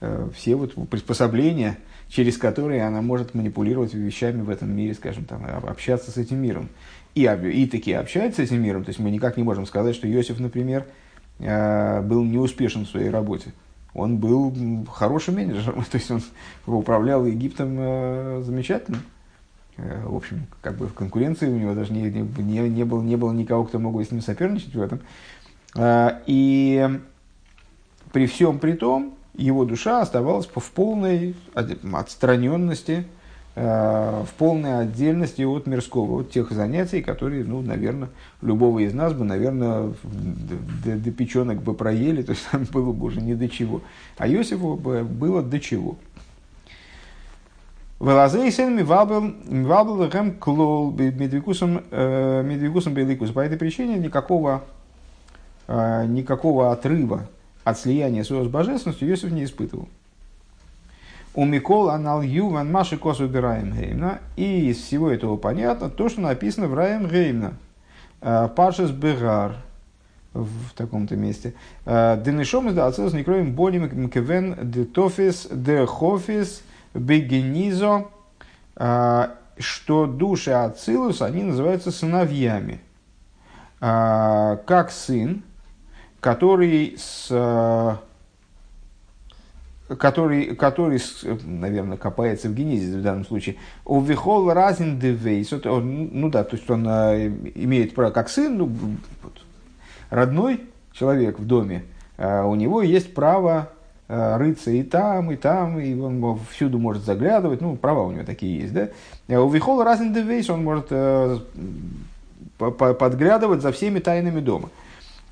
э, 0.01 0.29
все 0.36 0.55
вот 0.55 0.74
приспособления, 0.89 1.77
через 2.10 2.38
которые 2.38 2.84
она 2.84 3.01
может 3.01 3.34
манипулировать 3.34 3.93
вещами 3.93 4.41
в 4.41 4.50
этом 4.50 4.75
мире, 4.75 4.93
скажем, 4.93 5.25
там, 5.25 5.46
общаться 5.46 6.12
с 6.12 6.17
этим 6.17 6.41
миром 6.41 6.69
и, 7.17 7.51
и 7.51 7.67
таки 7.67 7.93
общается 7.93 8.41
с 8.41 8.45
этим 8.45 8.62
миром. 8.62 8.83
То 8.83 8.89
есть 8.89 9.00
мы 9.00 9.09
никак 9.09 9.38
не 9.38 9.43
можем 9.43 9.65
сказать, 9.65 9.95
что 9.95 10.12
Иосиф, 10.12 10.39
например, 10.39 10.86
э, 11.39 12.01
был 12.01 12.24
неуспешен 12.24 12.86
в 12.86 12.89
своей 12.89 13.09
работе. 13.09 13.53
Он 13.93 14.17
был 14.17 14.53
хорошим 14.93 15.36
менеджером, 15.36 15.83
то 15.91 15.97
есть 15.97 16.12
он 16.12 16.21
управлял 16.65 17.25
Египтом 17.25 17.75
э, 17.79 18.41
замечательно. 18.45 19.00
Э, 19.77 20.03
в 20.05 20.15
общем, 20.15 20.45
как 20.62 20.77
бы 20.77 20.88
в 20.88 20.93
конкуренции 20.93 21.47
у 21.50 21.57
него 21.57 21.74
даже 21.74 21.91
не, 21.91 22.03
не, 22.03 22.69
не, 22.69 22.83
было, 22.83 23.01
не 23.01 23.15
было 23.15 23.31
никого, 23.31 23.63
кто 23.63 23.79
мог 23.79 23.95
бы 23.95 24.05
с 24.05 24.12
ним 24.12 24.21
соперничать 24.21 24.75
в 24.75 24.81
этом. 24.81 25.01
И 26.25 27.00
при 28.12 28.25
всем 28.25 28.57
при 28.57 28.74
том, 28.74 29.15
его 29.36 29.65
душа 29.65 30.01
оставалась 30.01 30.47
в 30.47 30.71
полной 30.71 31.36
отстраненности 31.53 33.05
в 33.57 34.27
полной 34.37 34.81
отдельности 34.81 35.41
от 35.41 35.65
мирского, 35.65 36.21
от 36.21 36.29
тех 36.29 36.51
занятий, 36.51 37.01
которые, 37.01 37.43
ну, 37.43 37.61
наверное, 37.61 38.09
любого 38.43 38.79
из 38.79 38.93
нас 38.93 39.13
бы, 39.13 39.25
наверное, 39.25 39.93
до, 40.85 40.95
до 40.95 41.11
печенок 41.11 41.63
бы 41.63 41.73
проели, 41.73 42.21
то 42.21 42.33
есть 42.33 42.47
там 42.51 42.65
было 42.71 42.91
бы 42.91 43.07
уже 43.07 43.19
не 43.19 43.33
до 43.33 43.49
чего. 43.49 43.81
А 44.17 44.27
Иосифу 44.27 44.75
бы 44.75 45.03
было 45.03 45.41
до 45.41 45.59
чего. 45.59 45.97
Велазей 47.99 48.51
сын 48.51 48.75
мивабл 48.75 50.07
рэм 50.07 50.35
клол 50.35 50.91
медвикусом 50.91 51.81
э, 51.89 52.43
беликус. 52.43 53.31
По 53.31 53.39
этой 53.39 53.57
причине 53.57 53.97
никакого, 53.97 54.65
э, 55.67 56.05
никакого 56.05 56.71
отрыва 56.71 57.27
от 57.63 57.79
слияния 57.79 58.23
с 58.23 58.29
божественностью 58.29 59.09
Иосиф 59.09 59.31
не 59.31 59.45
испытывал. 59.45 59.89
У 61.38 61.46
Микол 61.46 61.91
анал 61.91 62.24
юван 62.24 62.72
маши 62.72 62.98
косу 62.98 63.25
убираем 63.25 63.72
геймна. 63.72 64.22
И 64.36 64.72
из 64.72 64.77
всего 64.77 65.12
этого 65.12 65.38
понятно 65.38 65.88
то, 65.88 66.10
что 66.10 66.20
написано 66.20 66.67
в 66.67 66.74
Раем 66.74 67.08
Геймна. 67.08 67.53
Э, 68.22 68.50
Паршес 68.56 68.89
Бегар 68.89 69.58
в 70.34 70.74
таком-то 70.75 71.15
месте. 71.15 71.53
Э, 71.86 72.20
Денешом 72.25 72.70
из 72.70 72.74
Дацилус 72.74 73.13
не 73.13 73.24
кроем 73.24 73.53
более 73.53 73.82
мкевен 73.82 74.58
де 74.63 74.84
тофис 74.84 75.48
де 75.51 75.86
хофис 75.86 76.63
бегенизо, 76.96 78.08
э, 78.75 79.27
что 79.60 80.08
души 80.08 80.50
Ацилус, 80.50 81.22
они 81.22 81.44
называются 81.44 81.91
сыновьями. 81.91 82.82
Как 83.79 84.89
сын, 84.89 85.44
который 86.20 86.96
с 86.98 87.29
который, 89.96 90.56
который, 90.56 91.00
наверное, 91.46 91.98
копается 91.98 92.50
в 92.50 92.53
генезисе 92.53 92.98
в 92.98 93.01
данном 93.01 93.25
случае. 93.25 93.56
У 93.86 94.01
Вихол 94.01 94.51
разин 94.51 95.00
девейс. 95.00 95.51
Ну 95.51 96.29
да, 96.29 96.44
то 96.44 96.58
есть 96.58 96.70
он 96.70 96.86
а, 96.88 97.15
имеет 97.15 97.96
право, 97.96 98.12
как 98.12 98.29
сын, 98.29 98.58
ну, 98.58 98.70
родной 100.10 100.62
человек 100.91 101.39
в 101.39 101.46
доме, 101.46 101.86
а 102.17 102.46
у 102.46 102.56
него 102.56 102.82
есть 102.82 103.13
право 103.13 103.70
а, 104.10 104.38
рыться 104.38 104.72
и 104.72 104.84
там, 104.84 105.32
и 105.32 105.38
там, 105.38 105.79
и 105.79 105.94
он 105.98 106.39
всюду 106.51 106.79
может 106.79 107.03
заглядывать, 107.03 107.62
ну, 107.62 107.77
права 107.77 108.03
у 108.03 108.12
него 108.12 108.25
такие 108.25 108.60
есть, 108.60 108.74
да. 108.74 108.89
У 109.41 109.50
Вихол 109.50 109.84
разин 109.84 110.13
девейс 110.13 110.50
он 110.50 110.63
может 110.63 110.89
подглядывать 112.58 113.62
за 113.62 113.72
всеми 113.72 114.00
тайнами 114.00 114.41
дома. 114.41 114.70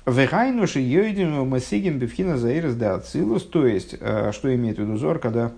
Вехайнуши 0.06 0.78
йойдину 0.78 1.44
масигим 1.44 1.98
бифхина 1.98 2.38
заирс 2.38 2.74
да 2.74 2.94
ацилус, 2.94 3.42
то 3.42 3.66
есть, 3.66 3.96
э, 3.98 4.30
что 4.32 4.54
имеет 4.54 4.78
в 4.78 4.82
виду 4.82 4.96
Зор, 4.96 5.18
когда 5.18 5.50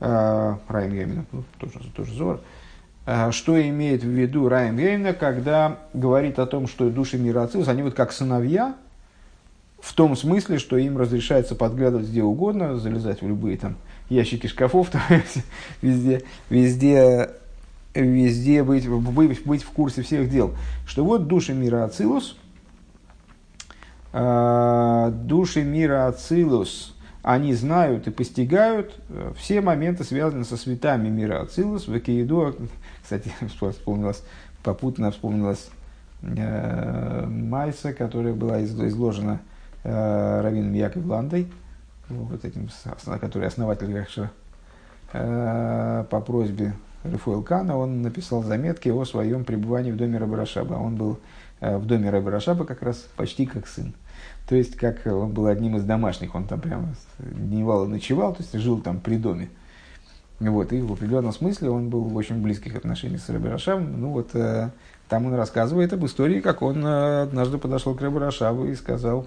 э, 0.00 0.54
Райм 0.66 0.90
Геймина, 0.90 1.24
ну, 1.30 1.44
тоже, 1.60 1.74
тоже 1.94 2.12
Зор, 2.12 2.40
э, 3.06 3.30
что 3.30 3.60
имеет 3.62 4.02
в 4.02 4.08
виду 4.08 4.48
Райм 4.48 4.76
Геймина, 4.76 5.12
когда 5.12 5.78
говорит 5.94 6.40
о 6.40 6.46
том, 6.46 6.66
что 6.66 6.90
души 6.90 7.16
мира 7.16 7.44
Ацилус, 7.44 7.68
они 7.68 7.84
вот 7.84 7.94
как 7.94 8.10
сыновья, 8.10 8.74
в 9.78 9.92
том 9.92 10.16
смысле, 10.16 10.58
что 10.58 10.76
им 10.78 10.98
разрешается 10.98 11.54
подглядывать 11.54 12.08
где 12.08 12.24
угодно, 12.24 12.76
залезать 12.78 13.22
в 13.22 13.28
любые 13.28 13.56
там 13.56 13.76
ящики 14.08 14.48
шкафов, 14.48 14.90
там, 14.90 15.02
везде, 15.80 16.24
везде, 16.50 17.30
везде 17.94 18.64
быть, 18.64 18.88
быть, 18.88 19.46
быть 19.46 19.62
в 19.62 19.70
курсе 19.70 20.02
всех 20.02 20.28
дел. 20.28 20.56
Что 20.88 21.04
вот 21.04 21.28
души 21.28 21.54
мира 21.54 21.84
Ацилус– 21.84 22.36
души 24.16 25.62
мира 25.62 26.06
Ацилус, 26.08 26.96
они 27.26 27.54
знают 27.54 28.06
и 28.06 28.12
постигают 28.12 28.94
э, 29.08 29.32
все 29.36 29.60
моменты, 29.60 30.04
связанные 30.04 30.44
со 30.44 30.56
светами 30.56 31.08
мира 31.08 31.42
Ацилус. 31.42 31.88
В 31.88 31.98
Экеиду, 31.98 32.54
кстати, 33.02 33.32
вспомнилось, 33.72 34.22
попутно 34.62 35.10
вспомнилась 35.10 35.68
э, 36.22 37.26
Майса, 37.26 37.92
которая 37.92 38.32
была 38.32 38.64
изложена 38.64 39.40
э, 39.82 40.40
Равином 40.40 40.72
Яков 40.74 41.04
Ландой, 41.04 41.48
вот 42.08 42.44
этим, 42.44 42.68
который 43.20 43.48
основатель 43.48 43.92
Рахша, 43.92 44.30
э, 45.12 46.04
по 46.08 46.20
просьбе 46.20 46.74
Рафуэл 47.02 47.42
Кана, 47.42 47.76
он 47.76 48.02
написал 48.02 48.44
заметки 48.44 48.88
о 48.88 49.04
своем 49.04 49.44
пребывании 49.44 49.90
в 49.90 49.96
доме 49.96 50.18
Рабарашаба. 50.18 50.74
Он 50.74 50.94
был 50.94 51.18
э, 51.60 51.76
в 51.76 51.86
доме 51.86 52.10
Рабарашаба 52.10 52.64
как 52.64 52.82
раз 52.82 52.98
почти 53.16 53.46
как 53.46 53.66
сын. 53.66 53.94
То 54.48 54.54
есть, 54.54 54.76
как 54.76 55.04
он 55.06 55.32
был 55.32 55.46
одним 55.46 55.76
из 55.76 55.84
домашних, 55.84 56.34
он 56.34 56.46
там 56.46 56.60
прямо 56.60 56.94
дневал 57.18 57.84
и 57.84 57.88
ночевал, 57.88 58.32
то 58.32 58.42
есть 58.42 58.54
жил 58.54 58.80
там 58.80 59.00
при 59.00 59.16
доме. 59.16 59.48
Вот, 60.38 60.72
и 60.72 60.80
в 60.80 60.92
определенном 60.92 61.32
смысле 61.32 61.70
он 61.70 61.88
был 61.88 62.04
в 62.04 62.14
очень 62.14 62.42
близких 62.42 62.76
отношениях 62.76 63.22
с 63.22 63.28
Рабирашавом. 63.28 64.00
Ну 64.00 64.10
вот, 64.10 64.34
э, 64.34 64.70
там 65.08 65.26
он 65.26 65.34
рассказывает 65.34 65.92
об 65.92 66.04
истории, 66.04 66.40
как 66.40 66.62
он 66.62 66.84
э, 66.84 67.22
однажды 67.22 67.58
подошел 67.58 67.94
к 67.94 68.02
Рабирашаву 68.02 68.66
и 68.66 68.74
сказал, 68.74 69.26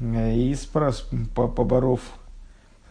э, 0.00 0.34
и 0.36 0.54
спрос, 0.54 1.08
по, 1.34 1.48
поборов 1.48 2.00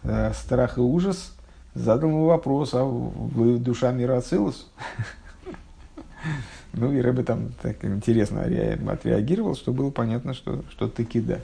э, 0.03 0.33
страх 0.33 0.77
и 0.77 0.81
ужас, 0.81 1.33
задал 1.73 2.09
ему 2.09 2.25
вопрос, 2.25 2.73
а 2.73 2.83
вы 2.83 3.57
душа 3.57 3.91
мира 3.91 4.17
Ацилус? 4.17 4.69
Ну, 6.77 6.91
и 6.93 7.01
Рэбе 7.01 7.23
там 7.23 7.49
так 7.61 7.83
интересно 7.83 8.41
отреагировал, 8.41 9.55
что 9.55 9.73
было 9.73 9.89
понятно, 9.89 10.33
что, 10.33 10.63
что 10.71 10.87
таки 10.87 11.19
да. 11.19 11.39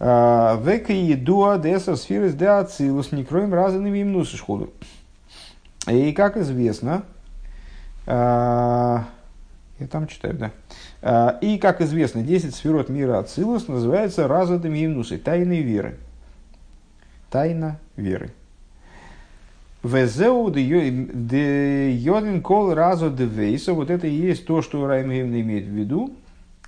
А, 0.00 0.60
Века 0.62 0.92
едуа 0.92 1.58
деса 1.58 1.94
сферы 1.96 2.30
с 2.30 2.34
деацилус 2.34 3.12
не 3.12 3.24
кроем 3.24 3.52
разными 3.52 3.98
им 3.98 4.12
нусышходу. 4.12 4.72
И 5.86 6.12
как 6.12 6.36
известно, 6.38 7.04
а, 8.06 9.04
я 9.78 9.86
там 9.86 10.06
читаю, 10.06 10.34
да. 10.34 10.50
А, 11.02 11.38
и, 11.40 11.58
как 11.58 11.80
известно, 11.80 12.22
10 12.22 12.54
сферот 12.54 12.88
мира 12.88 13.18
Ацилус 13.18 13.68
называется 13.68 14.26
разадами 14.26 14.78
Евнусы, 14.78 15.18
тайной 15.18 15.60
веры. 15.60 15.98
Тайна 17.30 17.78
веры. 17.96 18.32
Везеу 19.84 20.48
йодин 20.48 22.42
кол 22.42 22.72
разо 22.72 23.10
де 23.10 23.26
вейса. 23.26 23.74
Вот 23.74 23.90
это 23.90 24.06
и 24.06 24.14
есть 24.14 24.46
то, 24.46 24.62
что 24.62 24.86
Раймгеймна 24.86 25.42
имеет 25.42 25.66
в 25.66 25.70
виду, 25.70 26.14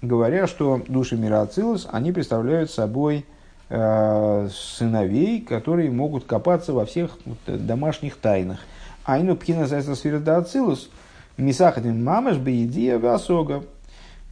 говоря, 0.03 0.47
что 0.47 0.83
души 0.87 1.17
мира 1.17 1.41
Ацилус, 1.41 1.89
они 1.91 2.13
представляют 2.13 2.71
собой 2.71 3.25
э, 3.71 4.49
сыновей, 4.53 5.41
которые 5.41 5.91
могут 5.91 6.25
копаться 6.25 6.75
во 6.75 6.85
всех 6.85 7.17
вот, 7.25 7.39
домашних 7.67 8.17
тайнах. 8.17 8.59
Айну 9.07 9.35
пхина 9.35 9.67
зайса 9.67 9.95
сфера 9.95 10.19
да 10.19 10.37
Ацилус, 10.37 10.91
мисахатин 11.39 12.05
мамаш 12.05 12.37
беидия 12.37 12.99
васога, 12.99 13.65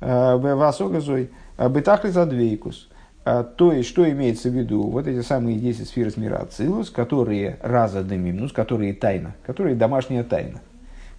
э, 0.03 0.37
васога 0.37 1.01
зой, 1.01 1.31
э, 1.57 1.69
бетахли 1.71 2.11
задвейкус. 2.11 2.91
А, 3.25 3.43
то 3.43 3.73
есть, 3.73 3.89
что 3.89 4.09
имеется 4.11 4.51
в 4.51 4.53
виду? 4.53 4.83
Вот 4.83 5.07
эти 5.07 5.23
самые 5.23 5.59
10 5.59 5.89
сфер 5.89 6.13
мира 6.17 6.37
Ацилус, 6.37 6.91
которые 6.91 7.59
раза 7.63 8.03
демимнус, 8.03 8.53
которые 8.53 8.93
тайна, 8.93 9.35
которые 9.47 9.75
домашняя 9.75 10.25
тайна 10.25 10.61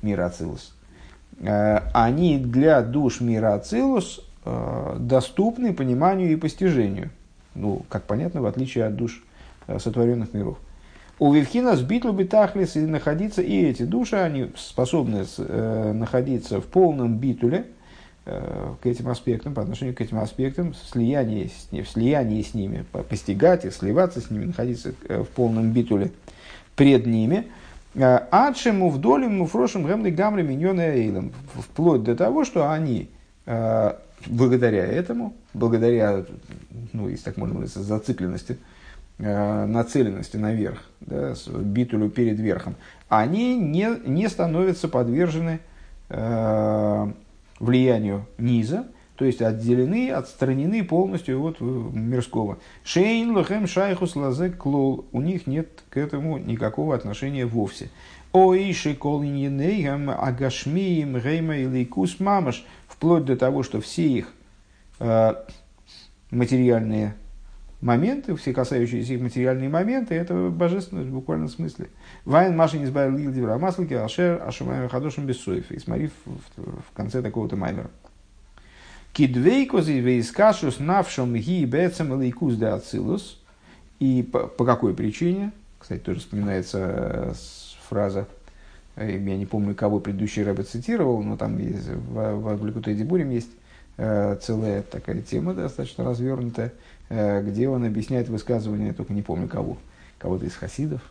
мира 0.01 0.27
Ацилус. 0.27 0.75
А, 1.43 1.83
они 1.93 2.37
для 2.37 2.81
душ 2.81 3.21
мира 3.21 3.55
Ацилус 3.55 4.21
а, 4.43 4.97
доступны 4.99 5.73
пониманию 5.73 6.31
и 6.31 6.35
постижению. 6.35 7.09
Ну, 7.55 7.83
как 7.89 8.03
понятно, 8.03 8.41
в 8.41 8.45
отличие 8.45 8.85
от 8.85 8.95
душ 8.95 9.23
сотворенных 9.67 10.33
миров. 10.33 10.59
У 11.17 11.33
Вивхина 11.33 11.77
с 11.77 11.81
битлу 11.81 12.11
битахлис 12.11 12.75
и 12.75 12.81
находиться, 12.81 13.41
и 13.41 13.63
эти 13.63 13.83
души, 13.83 14.17
они 14.17 14.51
способны 14.57 15.25
э, 15.37 15.93
находиться 15.93 16.59
в 16.59 16.65
полном 16.65 17.17
битуле, 17.17 17.67
к 18.25 18.85
этим 18.85 19.07
аспектам, 19.09 19.53
по 19.53 19.61
отношению 19.61 19.95
к 19.95 20.01
этим 20.01 20.17
аспектам, 20.17 20.73
в 20.73 20.77
слиянии 20.77 21.47
с, 21.47 21.71
в 21.71 21.87
слиянии 21.87 22.41
с 22.41 22.55
ними, 22.55 22.83
постигать 22.91 23.65
их, 23.65 23.73
сливаться 23.73 24.19
с 24.19 24.31
ними, 24.31 24.45
находиться 24.45 24.95
э, 25.07 25.21
в 25.21 25.27
полном 25.27 25.71
битуле 25.71 26.11
пред 26.75 27.05
ними. 27.05 27.45
Э, 27.93 28.21
Адшему 28.31 28.89
вдоль 28.89 29.27
муфрошим 29.27 29.83
гэмны 29.83 30.09
гамри 30.09 30.41
миньоны 30.41 30.81
эйлом. 30.81 31.33
Вплоть 31.53 32.03
до 32.03 32.15
того, 32.15 32.45
что 32.45 32.71
они 32.71 33.09
благодаря 34.25 34.83
этому, 34.87 35.35
благодаря, 35.53 36.25
ну, 36.93 37.07
если 37.09 37.25
так 37.25 37.37
можно 37.37 37.53
говорить, 37.53 37.75
зацикленности, 37.75 38.57
нацеленности 39.19 40.37
наверх, 40.37 40.81
да, 40.99 41.35
битулю 41.59 42.09
перед 42.09 42.39
верхом, 42.39 42.75
они 43.07 43.55
не, 43.55 43.87
не 44.03 44.27
становятся 44.29 44.87
подвержены 44.87 45.59
влиянию 47.59 48.27
низа, 48.37 48.87
то 49.15 49.23
есть 49.23 49.41
отделены, 49.41 50.11
отстранены 50.11 50.83
полностью 50.83 51.41
от 51.41 51.61
мирского. 51.61 52.57
Шейн 52.83 53.31
лохем 53.31 53.65
шайхус 53.65 54.15
лазек 54.15 54.57
клол. 54.57 55.05
У 55.13 55.21
них 55.21 55.47
нет 55.47 55.83
к 55.89 55.97
этому 55.97 56.37
никакого 56.37 56.95
отношения 56.95 57.45
вовсе. 57.45 57.89
Оиши 58.33 58.93
колиньенейгам 58.93 60.09
агашмием 60.09 61.17
гейма 61.17 61.57
или 61.57 61.85
кус 61.85 62.19
мамаш. 62.19 62.65
Вплоть 62.87 63.23
до 63.23 63.37
того, 63.37 63.63
что 63.63 63.79
все 63.79 64.05
их 64.05 64.33
э, 64.99 65.33
материальные 66.31 67.15
моменты, 67.81 68.35
все 68.35 68.53
касающиеся 68.53 69.13
их 69.13 69.21
материальные 69.21 69.69
моменты, 69.69 70.15
это 70.15 70.49
божественность 70.49 71.09
в 71.09 71.13
буквальном 71.13 71.49
смысле. 71.49 71.89
Вайн 72.25 72.55
Машин 72.55 72.83
избавил 72.83 73.17
Лилдивра 73.17 73.57
Маслики, 73.57 73.93
Алшер, 73.93 74.41
Ашумаем 74.41 74.89
Хадошим 74.89 75.25
Бессуев. 75.25 75.71
И 75.71 75.79
смотри 75.79 76.07
в, 76.07 76.29
в, 76.57 76.81
в 76.81 76.91
конце 76.93 77.21
такого-то 77.21 77.55
маймера. 77.55 77.89
כי 79.13 79.46
דבקות 79.46 79.99
זו 79.99 80.14
והתקשרות 80.14 80.79
נפשם 80.79 81.35
היא 81.35 81.65
בעצם 81.65 82.19
אלקות 82.19 82.65
דאצילות. 82.65 83.41
И 83.99 84.23
по, 84.23 84.47
по 84.47 84.65
какой 84.65 84.93
причине? 84.93 85.51
Кстати, 85.79 86.01
тоже 86.01 86.19
вспоминается 86.19 86.79
э, 86.79 87.33
фраза, 87.87 88.27
э, 88.95 89.11
я 89.11 89.37
не 89.37 89.45
помню, 89.45 89.75
кого 89.75 89.99
предыдущий 89.99 90.43
рэбе 90.43 90.63
цитировал, 90.63 91.23
но 91.23 91.37
там 91.37 91.57
есть, 91.59 91.87
в, 91.87 92.35
в 92.35 92.47
Ликутей 92.49 92.93
Дибурим 92.93 93.29
есть 93.29 93.51
э, 93.97 94.37
целая 94.41 94.81
такая 94.81 95.21
тема 95.21 95.53
достаточно 95.53 96.03
развернутая, 96.03 96.73
где 97.09 97.69
он 97.69 97.85
объясняет 97.85 98.29
высказывание, 98.29 98.93
только 98.93 99.13
не 99.13 99.21
помню 99.21 99.47
кого, 99.47 99.77
кого-то 100.17 100.45
из 100.45 100.55
хасидов, 100.55 101.01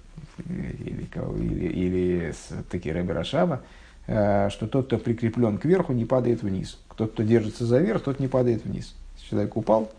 или, 0.49 1.09
или, 1.37 1.67
или 1.67 2.33
все-таки 2.33 2.90
Рэбе 2.91 3.13
Рашаба, 3.12 3.62
э, 4.07 4.49
что 4.51 4.67
тот, 4.67 4.87
кто 4.87 4.99
прикреплен 4.99 5.59
кверху, 5.59 5.93
не 5.93 6.05
падает 6.05 6.43
вниз. 6.43 6.79
Тот, 6.97 7.13
кто 7.13 7.23
держится 7.23 7.65
за 7.67 7.79
верх, 7.79 8.03
тот 8.03 8.21
не 8.21 8.29
падает 8.29 8.65
вниз. 8.65 8.95
Если 9.17 9.31
человек 9.31 9.57
упал, 9.57 9.91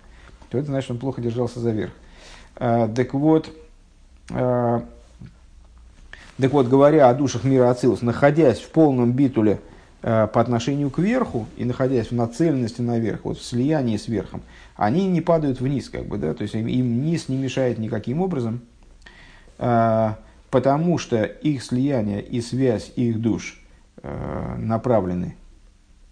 то 0.50 0.58
это 0.58 0.68
значит, 0.68 0.92
он 0.92 0.98
плохо 0.98 1.22
держался 1.22 1.60
за 1.60 1.72
верх. 1.72 1.92
Э, 2.58 2.90
так 2.94 3.14
вот, 3.14 3.52
так 4.28 4.84
вот, 6.38 6.68
говоря 6.68 7.10
о 7.10 7.14
душах 7.14 7.44
мира 7.44 7.70
Ацилус, 7.70 8.02
находясь 8.02 8.60
в 8.60 8.70
полном 8.72 9.12
битуле 9.14 9.60
по 10.06 10.40
отношению 10.40 10.92
к 10.92 11.00
верху 11.00 11.48
и 11.58 11.66
находясь 11.66 12.12
в 12.12 12.12
нацеленности 12.12 12.80
наверх, 12.80 13.22
вот 13.24 13.40
в 13.40 13.44
слиянии 13.44 13.98
с 13.98 14.08
верхом, 14.08 14.44
они 14.76 15.08
не 15.08 15.20
падают 15.20 15.60
вниз, 15.60 15.90
как 15.90 16.06
бы, 16.06 16.20
да, 16.20 16.36
то 16.36 16.44
есть 16.44 16.54
им, 16.54 17.04
низ 17.04 17.28
не 17.28 17.38
мешает 17.38 17.80
никаким 17.80 18.22
образом, 18.22 18.62
а, 19.58 20.20
потому 20.52 21.00
что 21.00 21.24
их 21.24 21.64
слияние 21.64 22.22
и 22.22 22.40
связь 22.40 22.92
их 22.96 23.20
душ 23.20 23.60
а, 24.04 24.56
направлены 24.60 25.38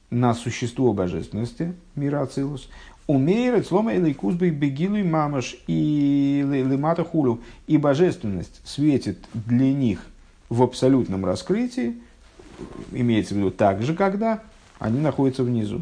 на 0.10 0.34
существо 0.34 0.94
божественности, 0.94 1.76
мира 1.94 2.24
Ацилус, 2.24 2.70
умеет 3.06 3.68
слома 3.68 3.94
или 3.94 4.14
кузбы 4.14 4.50
бегилу 4.50 4.96
и 4.96 5.04
мамаш 5.04 5.56
и 5.68 6.44
лимата 6.44 7.04
хулю, 7.04 7.42
и 7.68 7.78
божественность 7.78 8.60
светит 8.66 9.20
для 9.34 9.72
них 9.72 10.00
в 10.50 10.64
абсолютном 10.64 11.26
раскрытии, 11.26 11.98
имеется 12.92 13.34
в 13.34 13.38
виду 13.38 13.52
так 13.52 13.82
же, 13.82 13.94
когда 13.94 14.42
они 14.80 15.00
находятся 15.00 15.44
внизу. 15.44 15.82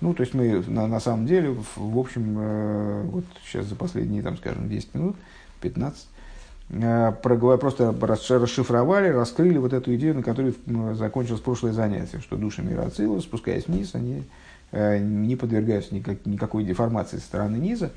Ну, 0.00 0.12
то 0.12 0.22
есть 0.22 0.34
мы 0.34 0.62
на, 0.66 0.86
на 0.86 1.00
самом 1.00 1.26
деле, 1.26 1.50
в, 1.50 1.76
в 1.76 1.98
общем, 1.98 2.36
э, 2.38 3.02
вот 3.04 3.24
сейчас 3.44 3.66
за 3.66 3.76
последние, 3.76 4.22
там, 4.22 4.36
скажем, 4.36 4.68
10 4.68 4.94
минут, 4.94 5.16
15, 5.62 6.06
э, 6.70 7.12
просто 7.22 7.94
расшифровали, 8.38 9.08
раскрыли 9.08 9.56
вот 9.56 9.72
эту 9.72 9.94
идею, 9.94 10.16
на 10.16 10.22
которой 10.22 10.54
закончилось 10.94 11.40
прошлое 11.40 11.72
занятие, 11.72 12.20
что 12.20 12.36
души 12.36 12.62
мира 12.62 12.82
Ацилус, 12.82 13.24
спускаясь 13.24 13.68
вниз, 13.68 13.94
они 13.94 14.24
э, 14.72 14.98
не 14.98 15.34
подвергаются 15.34 15.94
никак, 15.94 16.26
никакой 16.26 16.64
деформации 16.64 17.16
со 17.16 17.24
стороны 17.24 17.56
низа 17.56 17.90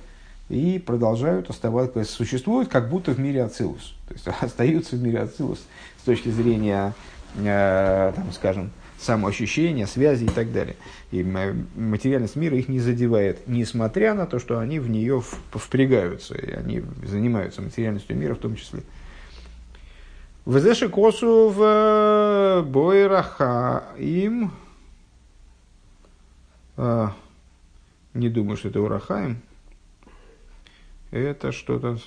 и 0.47 0.79
продолжают 0.79 1.49
оставаться, 1.49 2.03
существуют 2.05 2.69
как 2.69 2.89
будто 2.89 3.11
в 3.11 3.19
мире 3.19 3.43
Ацилус. 3.43 3.95
То 4.07 4.13
есть 4.13 4.27
остаются 4.41 4.95
в 4.95 5.01
мире 5.01 5.19
Ацилус 5.19 5.59
с 6.01 6.05
точки 6.05 6.29
зрения, 6.29 6.93
э, 7.35 8.13
там, 8.15 8.31
скажем, 8.31 8.71
самоощущения, 8.99 9.85
связи 9.85 10.25
и 10.25 10.29
так 10.29 10.51
далее. 10.51 10.75
И 11.12 11.23
материальность 11.23 12.35
мира 12.35 12.57
их 12.57 12.67
не 12.67 12.79
задевает, 12.79 13.47
несмотря 13.47 14.13
на 14.13 14.25
то, 14.25 14.39
что 14.39 14.59
они 14.59 14.79
в 14.79 14.89
нее 14.89 15.21
впрягаются, 15.51 16.35
и 16.35 16.51
они 16.51 16.83
занимаются 17.03 17.62
материальностью 17.62 18.17
мира 18.17 18.35
в 18.35 18.39
том 18.39 18.55
числе. 18.55 18.81
Везеши 20.45 20.89
косу 20.89 21.49
в 21.49 21.62
э, 21.62 22.62
бойраха 22.63 23.83
им. 23.97 24.51
А, 26.75 27.13
не 28.13 28.29
думаю, 28.29 28.57
что 28.57 28.69
это 28.69 28.81
урахаем. 28.81 29.41
Это 31.12 31.51
что-то 31.51 31.99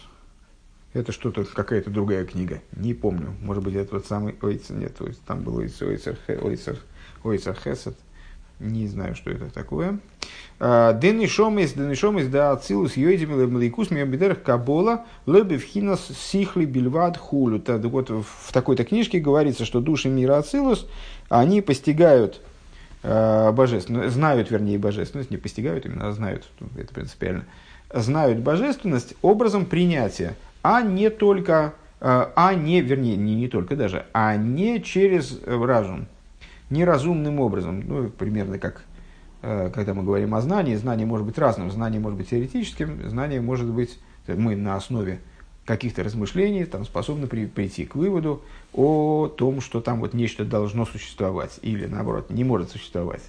это 0.92 1.12
что-то, 1.12 1.44
какая-то 1.44 1.90
другая 1.90 2.24
книга. 2.24 2.60
Не 2.76 2.94
помню. 2.94 3.34
Может 3.40 3.62
быть, 3.62 3.74
это 3.74 3.92
тот 3.92 4.06
самый 4.06 4.36
Ойцер. 4.42 4.76
Нет, 4.76 4.96
там 5.26 5.42
был 5.42 5.56
Ойцер, 5.56 5.88
Ойцер, 6.42 6.78
Ойцер 7.24 7.56
Хесед. 7.56 7.96
Не 8.60 8.86
знаю, 8.86 9.16
что 9.16 9.30
это 9.30 9.50
такое. 9.50 9.98
А, 10.60 10.92
Денишомис, 10.92 11.72
денишомис, 11.72 12.28
да, 12.28 12.52
ацилус, 12.52 12.96
йойдим, 12.96 13.52
млейкус, 13.52 13.90
миомбидерах, 13.90 14.42
кабола, 14.42 15.04
лебевхинас, 15.26 16.06
сихли, 16.16 16.64
бельвад, 16.64 17.16
хулю. 17.16 17.60
Вот 17.66 18.10
в 18.10 18.52
такой-то 18.52 18.84
книжке 18.84 19.18
говорится, 19.18 19.64
что 19.64 19.80
души 19.80 20.08
мира 20.08 20.38
ацилус, 20.38 20.86
они 21.28 21.60
постигают 21.62 22.40
э, 23.02 23.50
божественность, 23.50 24.14
знают, 24.14 24.52
вернее, 24.52 24.78
божественность, 24.78 25.32
не 25.32 25.38
постигают 25.38 25.84
именно, 25.84 26.06
а 26.06 26.12
знают, 26.12 26.48
это 26.78 26.94
принципиально, 26.94 27.44
знают 27.92 28.38
божественность 28.38 29.14
образом 29.22 29.66
принятия, 29.66 30.36
а 30.62 30.82
не 30.82 31.10
только 31.10 31.74
а 32.04 32.52
не, 32.54 32.80
вернее, 32.80 33.16
не, 33.16 33.36
не 33.36 33.46
только 33.46 33.76
даже, 33.76 34.06
а 34.12 34.36
не 34.36 34.82
через 34.82 35.40
разум, 35.46 36.08
неразумным 36.68 37.38
образом. 37.38 37.84
Ну, 37.86 38.08
примерно 38.08 38.58
как 38.58 38.82
когда 39.40 39.92
мы 39.94 40.02
говорим 40.04 40.34
о 40.34 40.40
знании, 40.40 40.74
знание 40.74 41.06
может 41.06 41.26
быть 41.26 41.38
разным. 41.38 41.70
Знание 41.70 42.00
может 42.00 42.18
быть 42.18 42.30
теоретическим, 42.30 43.08
знание 43.08 43.40
может 43.40 43.68
быть, 43.68 43.98
мы 44.26 44.56
на 44.56 44.76
основе 44.76 45.20
каких-то 45.64 46.02
размышлений 46.02 46.64
там, 46.64 46.84
способны 46.84 47.26
при, 47.26 47.46
прийти 47.46 47.84
к 47.84 47.94
выводу 47.94 48.42
о 48.72 49.28
том, 49.28 49.60
что 49.60 49.80
там 49.80 50.00
вот 50.00 50.12
нечто 50.12 50.44
должно 50.44 50.86
существовать 50.86 51.58
или 51.62 51.86
наоборот 51.86 52.30
не 52.30 52.44
может 52.44 52.70
существовать. 52.70 53.22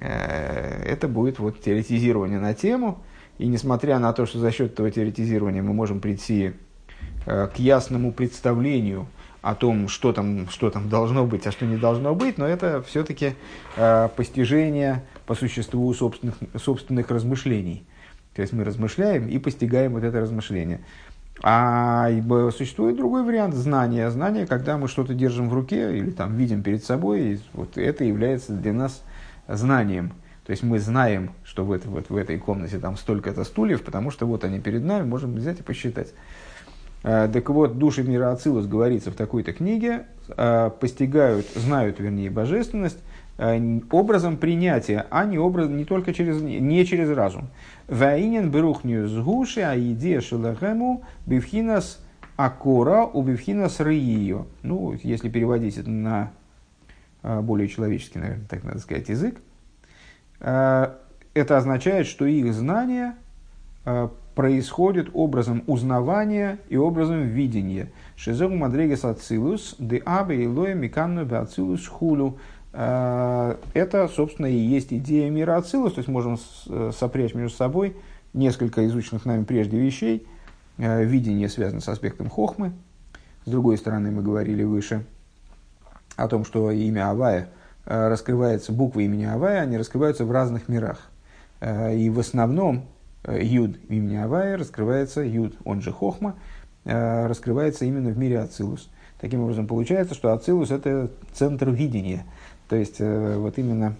Э, 0.00 0.82
это 0.84 1.08
будет 1.08 1.38
вот 1.38 1.60
теоретизирование 1.60 2.40
на 2.40 2.54
тему, 2.54 3.02
и 3.38 3.46
несмотря 3.46 3.98
на 3.98 4.12
то, 4.12 4.26
что 4.26 4.38
за 4.38 4.50
счет 4.50 4.72
этого 4.72 4.90
теоретизирования 4.90 5.62
мы 5.62 5.72
можем 5.72 6.00
прийти 6.00 6.52
э, 7.26 7.48
к 7.48 7.58
ясному 7.58 8.12
представлению 8.12 9.06
о 9.42 9.54
том, 9.54 9.88
что 9.88 10.12
там, 10.12 10.48
что 10.48 10.70
там 10.70 10.88
должно 10.88 11.24
быть, 11.24 11.46
а 11.46 11.52
что 11.52 11.64
не 11.64 11.76
должно 11.76 12.14
быть, 12.14 12.38
но 12.38 12.46
это 12.46 12.82
все-таки 12.82 13.34
э, 13.76 14.08
постижение 14.16 15.04
по 15.26 15.34
существу 15.34 15.92
собственных, 15.94 16.34
собственных 16.56 17.10
размышлений. 17.10 17.86
То 18.34 18.42
есть 18.42 18.52
мы 18.52 18.64
размышляем 18.64 19.28
и 19.28 19.38
постигаем 19.38 19.94
вот 19.94 20.02
это 20.02 20.20
размышление. 20.20 20.80
А 21.42 22.10
существует 22.50 22.96
другой 22.96 23.22
вариант 23.22 23.54
знания. 23.54 24.10
Знание, 24.10 24.46
когда 24.46 24.76
мы 24.76 24.88
что-то 24.88 25.14
держим 25.14 25.48
в 25.48 25.54
руке 25.54 25.96
или 25.96 26.10
там 26.10 26.34
видим 26.36 26.64
перед 26.64 26.84
собой, 26.84 27.20
и 27.20 27.40
вот 27.52 27.78
это 27.78 28.02
является 28.02 28.52
для 28.52 28.72
нас 28.72 29.04
знанием. 29.46 30.12
То 30.48 30.52
есть 30.52 30.62
мы 30.62 30.78
знаем, 30.78 31.32
что 31.44 31.62
в, 31.62 31.72
это, 31.72 31.90
вот 31.90 32.08
в 32.08 32.16
этой 32.16 32.38
комнате 32.38 32.78
там 32.78 32.96
столько-то 32.96 33.44
стульев, 33.44 33.84
потому 33.84 34.10
что 34.10 34.24
вот 34.24 34.44
они 34.44 34.60
перед 34.60 34.82
нами, 34.82 35.06
можем 35.06 35.34
взять 35.34 35.60
и 35.60 35.62
посчитать. 35.62 36.14
А, 37.04 37.28
так 37.28 37.50
вот, 37.50 37.76
души 37.76 38.02
мира 38.02 38.32
Ацилус, 38.32 38.64
говорится 38.64 39.10
в 39.10 39.14
такой-то 39.14 39.52
книге, 39.52 40.06
а, 40.30 40.70
постигают, 40.70 41.46
знают, 41.54 42.00
вернее, 42.00 42.30
божественность 42.30 42.96
а, 43.36 43.60
образом 43.90 44.38
принятия, 44.38 45.04
а 45.10 45.26
не, 45.26 45.38
образ, 45.38 45.68
не 45.68 45.84
только 45.84 46.14
через, 46.14 46.40
не 46.40 46.86
через 46.86 47.10
разум. 47.10 47.50
Ваинен 47.86 48.50
берухню 48.50 49.06
сгуши, 49.06 49.60
а 49.60 49.78
идея 49.78 50.22
шелахему 50.22 51.04
бифхинас 51.26 52.02
акора 52.36 53.04
у 53.04 53.20
бифхинас 53.20 53.80
рыио. 53.80 54.46
Ну, 54.62 54.96
если 55.02 55.28
переводить 55.28 55.76
это 55.76 55.90
на 55.90 56.32
более 57.22 57.68
человеческий, 57.68 58.18
наверное, 58.18 58.46
так 58.48 58.64
надо 58.64 58.78
сказать, 58.78 59.10
язык, 59.10 59.42
это 60.40 61.56
означает, 61.56 62.06
что 62.06 62.26
их 62.26 62.52
знание 62.52 63.14
а, 63.84 64.10
происходит 64.34 65.10
образом 65.14 65.64
узнавания 65.66 66.58
и 66.68 66.76
образом 66.76 67.22
видения. 67.22 67.90
Шизогу 68.16 68.54
мадрегес 68.54 69.04
ацилус, 69.04 69.74
де 69.78 70.02
абе 70.04 70.44
илоя 70.44 70.74
миканну 70.74 71.26
ацилус 71.36 71.86
хулю. 71.88 72.38
Э, 72.72 73.56
это, 73.74 74.06
собственно, 74.08 74.46
и 74.46 74.56
есть 74.56 74.92
идея 74.92 75.30
мира 75.30 75.56
Ацилус, 75.56 75.94
то 75.94 75.98
есть 75.98 76.08
можем 76.08 76.38
э, 76.68 76.92
сопрячь 76.94 77.34
между 77.34 77.56
собой 77.56 77.96
несколько 78.34 78.86
изученных 78.86 79.24
нами 79.24 79.42
прежде 79.42 79.78
вещей. 79.78 80.26
Э, 80.76 81.02
видение 81.02 81.48
связано 81.48 81.80
с 81.80 81.88
аспектом 81.88 82.28
хохмы. 82.28 82.72
С 83.44 83.50
другой 83.50 83.78
стороны, 83.78 84.12
мы 84.12 84.22
говорили 84.22 84.62
выше 84.62 85.04
о 86.14 86.28
том, 86.28 86.44
что 86.44 86.70
имя 86.70 87.10
Авая 87.10 87.48
раскрывается, 87.88 88.72
буквы 88.72 89.04
имени 89.04 89.24
Авая, 89.24 89.62
они 89.62 89.78
раскрываются 89.78 90.24
в 90.24 90.30
разных 90.30 90.68
мирах. 90.68 91.10
И 91.62 92.10
в 92.10 92.18
основном 92.20 92.84
Юд 93.26 93.76
имени 93.88 94.16
Авая 94.16 94.56
раскрывается, 94.58 95.22
Юд, 95.22 95.56
он 95.64 95.80
же 95.80 95.90
Хохма, 95.90 96.34
раскрывается 96.84 97.84
именно 97.84 98.10
в 98.10 98.18
мире 98.18 98.40
Ацилус. 98.40 98.90
Таким 99.20 99.42
образом, 99.42 99.66
получается, 99.66 100.14
что 100.14 100.32
Ацилус– 100.32 100.70
это 100.70 101.10
центр 101.32 101.70
видения– 101.70 102.24
то 102.68 102.76
есть, 102.76 102.96
э, 102.98 103.36
вот 103.38 103.58
именно 103.58 103.96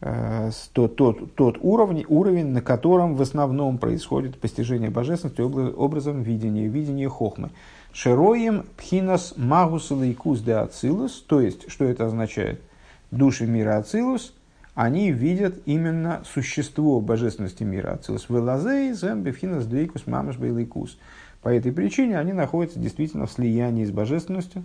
э, 0.00 0.50
тот, 0.72 0.96
тот, 0.96 1.34
тот 1.34 1.58
уровень, 1.60 2.04
уровень, 2.08 2.46
на 2.46 2.60
котором 2.60 3.14
в 3.14 3.22
основном 3.22 3.78
происходит 3.78 4.38
постижение 4.40 4.90
божественности 4.90 5.40
образом 5.40 6.22
видения, 6.22 6.66
видения 6.66 7.08
хохмы. 7.08 7.50
Шероем 7.92 8.66
пхинас 8.76 9.34
магус 9.36 9.90
лейкус 9.90 10.40
де 10.40 10.54
ацилус, 10.54 11.24
то 11.26 11.40
есть, 11.40 11.70
что 11.70 11.84
это 11.84 12.06
означает? 12.06 12.60
Души 13.10 13.46
мира 13.46 13.78
ацилус, 13.78 14.34
они 14.74 15.10
видят 15.10 15.60
именно 15.66 16.22
существо 16.24 17.00
божественности 17.00 17.64
мира 17.64 17.94
ацилус. 17.94 18.28
Велазей 18.28 18.92
зем 18.92 19.22
бифхинас 19.22 19.66
двейкус 19.66 20.06
мамаш 20.06 20.36
бейлейкус. 20.36 20.98
По 21.42 21.48
этой 21.48 21.72
причине 21.72 22.18
они 22.18 22.32
находятся 22.32 22.78
действительно 22.78 23.26
в 23.26 23.32
слиянии 23.32 23.84
с 23.84 23.90
божественностью. 23.90 24.64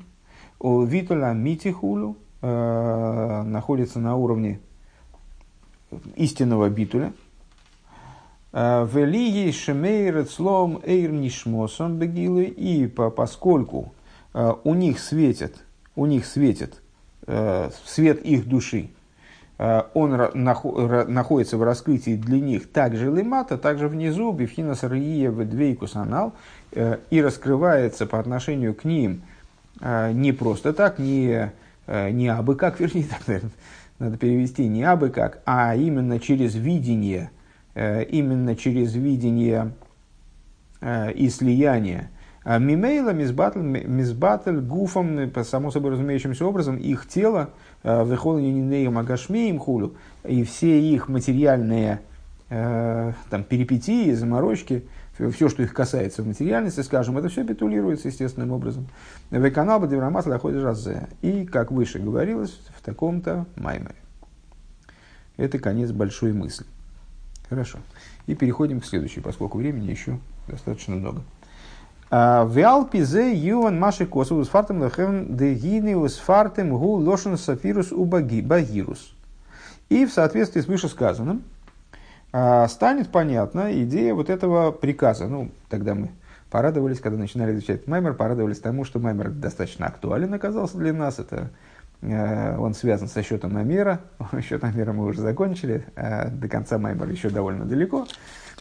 Витуля 0.62 1.34
митихулю, 1.34 2.18
э, 2.42 3.44
находится 3.44 4.00
на 4.00 4.16
уровне 4.16 4.60
истинного 6.16 6.70
битуля. 6.70 7.14
Э, 8.52 8.88
Велии 8.92 9.50
шемейрет 9.52 10.30
слом 10.30 10.80
эйр 10.84 11.12
нишмосом 11.12 11.98
бегилы. 11.98 12.44
И 12.44 12.88
по, 12.88 13.10
поскольку 13.10 13.94
э, 14.34 14.54
у 14.64 14.76
них 14.76 15.00
светит, 15.00 15.64
у 15.96 16.06
них 16.06 16.26
светит 16.26 16.83
свет 17.86 18.22
их 18.26 18.48
души, 18.48 18.90
э, 19.58 19.84
он 19.94 20.12
находится 20.34 21.58
в 21.58 21.64
раскрытии 21.64 22.16
для 22.16 22.40
них 22.40 22.72
также 22.72 23.12
лимата, 23.12 23.58
также 23.58 23.88
внизу, 23.88 24.32
бифхина 24.32 24.76
сария 24.76 25.32
двейкус 25.32 25.96
анал, 25.96 26.34
э, 26.72 26.98
и 27.10 27.22
раскрывается 27.22 28.06
по 28.06 28.20
отношению 28.20 28.74
к 28.74 28.84
ним 28.84 29.22
не 29.82 30.32
просто 30.34 30.72
так, 30.72 31.00
не 31.00 31.52
Э, 31.86 32.10
не 32.12 32.28
абы 32.30 32.56
как, 32.56 32.80
вернее, 32.80 33.06
так, 33.06 33.28
наверное, 33.28 33.52
надо 34.00 34.18
перевести 34.18 34.68
не 34.68 34.84
абы 34.84 35.10
как, 35.10 35.42
а 35.46 35.76
именно 35.76 36.20
через 36.20 36.56
видение, 36.56 37.32
э, 37.76 38.04
именно 38.04 38.56
через 38.56 38.94
видение 38.94 39.72
э, 40.82 41.12
и 41.14 41.30
слияние. 41.30 42.10
А 42.44 42.60
мимейла 42.60 43.12
мизбатль 43.12 44.60
гуфом, 44.60 45.30
по 45.30 45.44
само 45.44 45.72
собой 45.72 45.92
разумеющимся 45.92 46.46
образом, 46.46 46.78
их 46.78 47.08
тело, 47.08 47.52
выхол 47.84 48.38
нинеем 48.38 48.98
агашмеем 48.98 49.60
хулю, 49.60 49.96
и 50.24 50.44
все 50.44 50.82
их 50.82 51.08
материальные 51.08 52.02
там, 52.50 53.44
перипетии, 53.48 54.12
заморочки, 54.12 54.84
все, 55.32 55.48
что 55.48 55.64
их 55.64 55.74
касается 55.74 56.24
в 56.24 56.28
материальности, 56.28 56.82
скажем, 56.82 57.18
это 57.18 57.30
все 57.30 57.46
петулируется 57.46 58.08
естественным 58.08 58.52
образом. 58.52 58.88
В 59.30 59.50
канал 59.52 59.80
Бадиврамат 59.80 60.26
Лаходи 60.26 60.58
Жазе. 60.58 61.08
И, 61.22 61.46
как 61.46 61.72
выше 61.72 62.00
говорилось, 62.00 62.60
в 62.76 62.82
таком-то 62.82 63.46
маймере. 63.56 63.96
Это 65.38 65.60
конец 65.60 65.92
большой 65.92 66.34
мысли. 66.34 66.66
Хорошо. 67.48 67.80
И 68.28 68.36
переходим 68.36 68.82
к 68.82 68.86
следующей, 68.86 69.22
поскольку 69.22 69.60
времени 69.60 69.90
еще 69.90 70.20
достаточно 70.48 70.96
много. 70.96 71.22
А, 72.16 72.46
Виалпизе 72.46 73.34
юан 73.34 73.80
маши 73.80 74.06
косу 74.06 74.44
с 74.44 74.48
фартом 74.48 74.82
лахем 74.82 75.36
дегиниус 75.36 76.18
фартем 76.18 76.78
гу 76.78 76.98
лошен 76.98 77.40
сафирус 77.40 77.92
у 77.92 78.06
багирус. 78.06 79.16
И 79.90 80.06
в 80.06 80.14
соответствии 80.14 80.62
с 80.62 80.68
вышесказанным, 80.68 81.42
а, 82.32 82.68
станет 82.68 83.10
понятна 83.10 83.74
идея 83.82 84.14
вот 84.14 84.30
этого 84.30 84.70
приказа. 84.70 85.26
Ну, 85.26 85.50
тогда 85.70 85.96
мы 85.96 86.12
порадовались, 86.52 87.00
когда 87.00 87.18
начинали 87.18 87.56
изучать 87.56 87.88
Маймер, 87.88 88.14
порадовались 88.14 88.60
тому, 88.60 88.86
что 88.86 89.00
Маймер 89.00 89.32
достаточно 89.32 89.88
актуален 89.88 90.32
оказался 90.36 90.78
для 90.78 90.94
нас. 90.94 91.18
Это, 91.18 91.50
э, 92.04 92.56
он 92.60 92.76
связан 92.76 93.08
со 93.08 93.24
счетом 93.24 93.58
Амера. 93.58 94.02
Счет 94.48 94.64
Амера 94.64 94.94
мы 94.94 95.06
уже 95.06 95.22
закончили, 95.22 95.88
а 95.96 96.30
до 96.30 96.48
конца 96.48 96.78
Маймера 96.78 97.10
еще 97.10 97.32
довольно 97.32 97.66
далеко. 97.66 98.06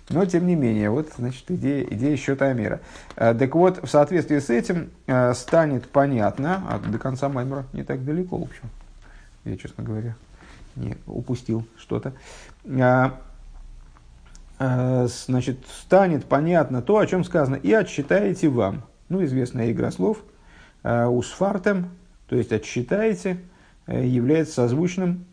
Но, 0.09 0.25
тем 0.27 0.47
не 0.47 0.55
менее, 0.55 0.91
вот, 0.91 1.11
значит, 1.17 1.51
идея, 1.51 1.85
идея 1.85 2.17
счета 2.17 2.47
Амера. 2.47 2.81
А, 3.17 3.35
так 3.35 3.55
вот, 3.55 3.83
в 3.83 3.89
соответствии 3.89 4.39
с 4.39 4.51
этим 4.51 4.91
а, 5.07 5.33
станет 5.35 5.89
понятно, 5.89 6.65
а 6.69 6.79
до 6.79 6.99
конца 6.99 7.29
Маймера 7.29 7.65
не 7.73 7.85
так 7.85 8.05
далеко, 8.05 8.37
в 8.37 8.43
общем. 8.43 8.65
Я, 9.45 9.57
честно 9.57 9.85
говоря, 9.85 10.15
не 10.77 10.97
упустил 11.07 11.67
что-то. 11.77 12.13
Э, 14.65 15.09
значит, 15.09 15.59
станет 15.67 16.25
понятно 16.27 16.83
то, 16.83 16.99
о 16.99 17.07
чем 17.07 17.25
сказано, 17.25 17.57
и 17.57 17.73
отсчитаете 17.73 18.49
вам. 18.49 18.85
Ну, 19.09 19.25
известная 19.25 19.73
игра 19.73 19.91
слов. 19.91 20.19
Э, 20.85 21.07
Усфартем, 21.07 21.91
то 22.29 22.37
есть 22.37 22.53
отсчитаете, 22.53 23.39
э, 23.89 24.07
является 24.07 24.55
созвучным, 24.55 25.25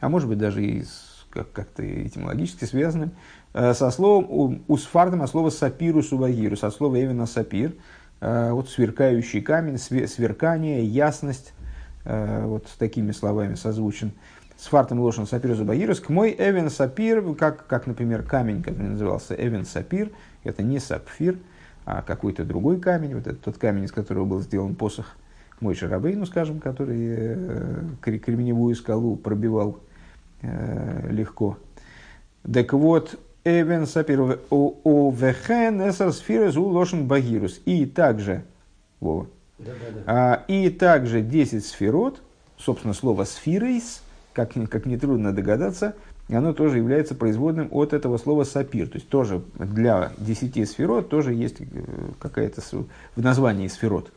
а 0.00 0.08
может 0.08 0.28
быть 0.28 0.38
даже 0.38 0.64
и 0.64 0.84
как- 1.30 1.52
как-то 1.52 1.82
этимологически 1.82 2.64
связанным, 2.64 3.12
со 3.52 3.90
словом 3.90 4.62
усфартем, 4.68 5.22
от 5.22 5.30
слова 5.30 5.50
сапиру 5.50 6.02
сувагиру, 6.02 6.56
со 6.56 6.70
слова 6.70 6.96
именно 6.96 7.26
сапир, 7.26 7.74
вот 8.20 8.68
сверкающий 8.68 9.40
камень, 9.40 9.78
сверкание, 9.78 10.84
ясность, 10.84 11.52
вот 12.04 12.68
с 12.68 12.76
такими 12.76 13.12
словами 13.12 13.54
созвучен. 13.54 14.12
С 14.56 14.66
фартом 14.66 15.00
лошен 15.00 15.26
сапир 15.26 15.54
зубагирус, 15.54 15.98
к 15.98 16.08
мой 16.08 16.34
эвен 16.38 16.70
сапир, 16.70 17.34
как, 17.34 17.66
как, 17.66 17.88
например, 17.88 18.22
камень, 18.22 18.62
который 18.62 18.90
назывался 18.90 19.34
эвен 19.34 19.64
сапир, 19.64 20.10
это 20.44 20.62
не 20.62 20.78
сапфир, 20.78 21.36
а 21.84 22.00
какой-то 22.02 22.44
другой 22.44 22.78
камень, 22.78 23.14
вот 23.16 23.26
этот 23.26 23.40
тот 23.40 23.58
камень, 23.58 23.84
из 23.84 23.92
которого 23.92 24.24
был 24.24 24.40
сделан 24.40 24.76
посох 24.76 25.16
мой 25.58 25.74
Шарабейну, 25.74 26.26
скажем, 26.26 26.60
который 26.60 26.96
э, 27.00 27.82
кременевую 28.00 28.76
скалу 28.76 29.16
пробивал 29.16 29.80
э, 30.42 31.08
легко. 31.10 31.58
Так 32.52 32.72
вот, 32.72 33.18
Эвен 33.44 33.86
сапир 33.86 34.38
о 34.50 35.10
вехен 35.10 35.88
эсер 35.88 36.12
сфирес 36.12 36.56
у 36.56 36.64
лошен 36.64 37.06
багирус. 37.06 37.60
И 37.64 37.86
также, 37.86 38.44
Вова, 39.00 39.26
да, 39.58 39.72
да, 39.72 40.00
да. 40.00 40.02
А, 40.06 40.44
и 40.48 40.70
также 40.70 41.22
10 41.22 41.64
сферот, 41.64 42.22
собственно, 42.58 42.94
слово 42.94 43.24
сфирейс, 43.24 44.02
как, 44.32 44.52
как 44.70 44.86
нетрудно 44.86 45.32
догадаться, 45.32 45.94
оно 46.28 46.52
тоже 46.52 46.78
является 46.78 47.14
производным 47.14 47.68
от 47.70 47.92
этого 47.92 48.18
слова 48.18 48.44
сапир. 48.44 48.88
То 48.88 48.96
есть 48.96 49.08
тоже 49.08 49.42
для 49.54 50.12
10 50.18 50.68
сферот 50.68 51.08
тоже 51.08 51.34
есть 51.34 51.60
э, 51.60 51.64
какая-то 52.18 52.62
в 53.16 53.22
названии 53.22 53.68
сферот, 53.68 54.10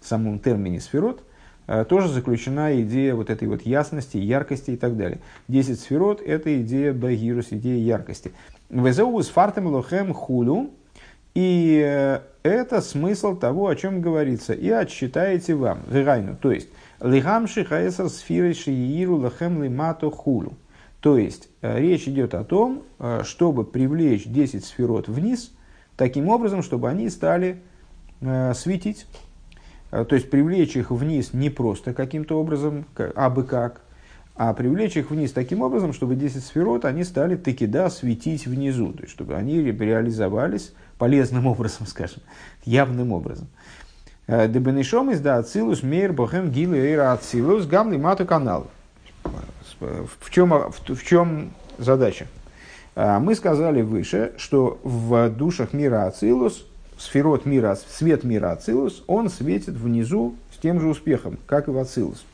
в 0.00 0.06
самом 0.06 0.38
термине 0.38 0.80
сферот, 0.80 1.22
э, 1.66 1.84
тоже 1.84 2.08
заключена 2.08 2.80
идея 2.82 3.14
вот 3.14 3.30
этой 3.30 3.48
вот 3.48 3.62
ясности, 3.62 4.16
яркости 4.16 4.72
и 4.72 4.76
так 4.76 4.96
далее. 4.96 5.20
10 5.48 5.78
сферот– 5.78 6.20
это 6.26 6.60
идея 6.62 6.92
багирус, 6.92 7.48
идея 7.50 7.78
яркости. 7.78 8.32
Везеу 8.72 9.22
с 9.22 9.28
фартем 9.28 9.66
лохем 9.66 10.14
хулю. 10.14 10.70
И 11.34 11.82
э, 11.84 12.20
это 12.42 12.80
смысл 12.80 13.36
того, 13.36 13.68
о 13.68 13.76
чем 13.76 14.00
говорится. 14.00 14.54
И 14.54 14.68
отсчитаете 14.70 15.54
вам. 15.54 15.82
Гайну. 15.90 16.36
То 16.36 16.50
есть, 16.50 16.68
лигамши 17.00 17.64
хаэсар 17.64 18.08
сфирой 18.08 18.54
шииру 18.54 19.16
лохем 19.16 19.62
лимато 19.62 20.10
хулю. 20.10 20.54
То 21.00 21.18
есть, 21.18 21.50
э, 21.60 21.80
речь 21.80 22.08
идет 22.08 22.34
о 22.34 22.44
том, 22.44 22.82
э, 22.98 23.22
чтобы 23.24 23.64
привлечь 23.64 24.24
10 24.26 24.64
сферот 24.64 25.06
вниз, 25.06 25.52
таким 25.96 26.28
образом, 26.28 26.62
чтобы 26.62 26.88
они 26.88 27.08
стали 27.10 27.60
светить. 28.54 29.06
То 29.90 30.06
есть, 30.12 30.30
привлечь 30.30 30.76
их 30.76 30.92
вниз 30.92 31.32
не 31.32 31.50
просто 31.50 31.92
каким-то 31.92 32.38
образом, 32.38 32.86
а 33.16 33.28
бы 33.30 33.42
как, 33.42 33.80
а 34.34 34.52
привлечь 34.54 34.96
их 34.96 35.10
вниз 35.10 35.32
таким 35.32 35.62
образом, 35.62 35.92
чтобы 35.92 36.14
10 36.14 36.44
сферот, 36.44 36.84
они 36.84 37.04
стали 37.04 37.36
таки 37.36 37.66
да 37.66 37.90
светить 37.90 38.46
внизу, 38.46 38.92
то 38.92 39.02
есть 39.02 39.12
чтобы 39.12 39.34
они 39.34 39.60
реализовались 39.60 40.72
полезным 40.98 41.46
образом, 41.48 41.86
скажем, 41.86 42.22
явным 42.64 43.12
образом. 43.12 43.48
Э, 44.26 44.48
Дебенешом 44.48 45.10
из 45.10 45.20
да 45.20 45.36
ацилус 45.36 45.82
мейр 45.82 46.12
бохем 46.12 46.50
гилы 46.50 46.78
эйра 46.78 47.12
ацилус 47.12 47.66
гамли 47.66 47.96
мату 47.96 48.24
канал. 48.24 48.70
В 49.80 50.30
чем, 50.30 50.50
в 50.50 51.04
чем 51.04 51.52
задача? 51.78 52.26
Э, 52.94 53.18
мы 53.18 53.34
сказали 53.34 53.82
выше, 53.82 54.32
что 54.36 54.78
в 54.82 55.30
душах 55.30 55.72
мира 55.72 56.06
Ацилус, 56.06 56.66
сферот 56.98 57.46
мира, 57.46 57.76
свет 57.88 58.24
мира 58.24 58.52
Ацилус, 58.52 59.02
он 59.06 59.28
светит 59.28 59.74
внизу 59.74 60.36
с 60.54 60.58
тем 60.58 60.80
же 60.80 60.88
успехом, 60.88 61.38
как 61.46 61.68
и 61.68 61.70
в 61.70 61.78
Ацилус. 61.78 62.24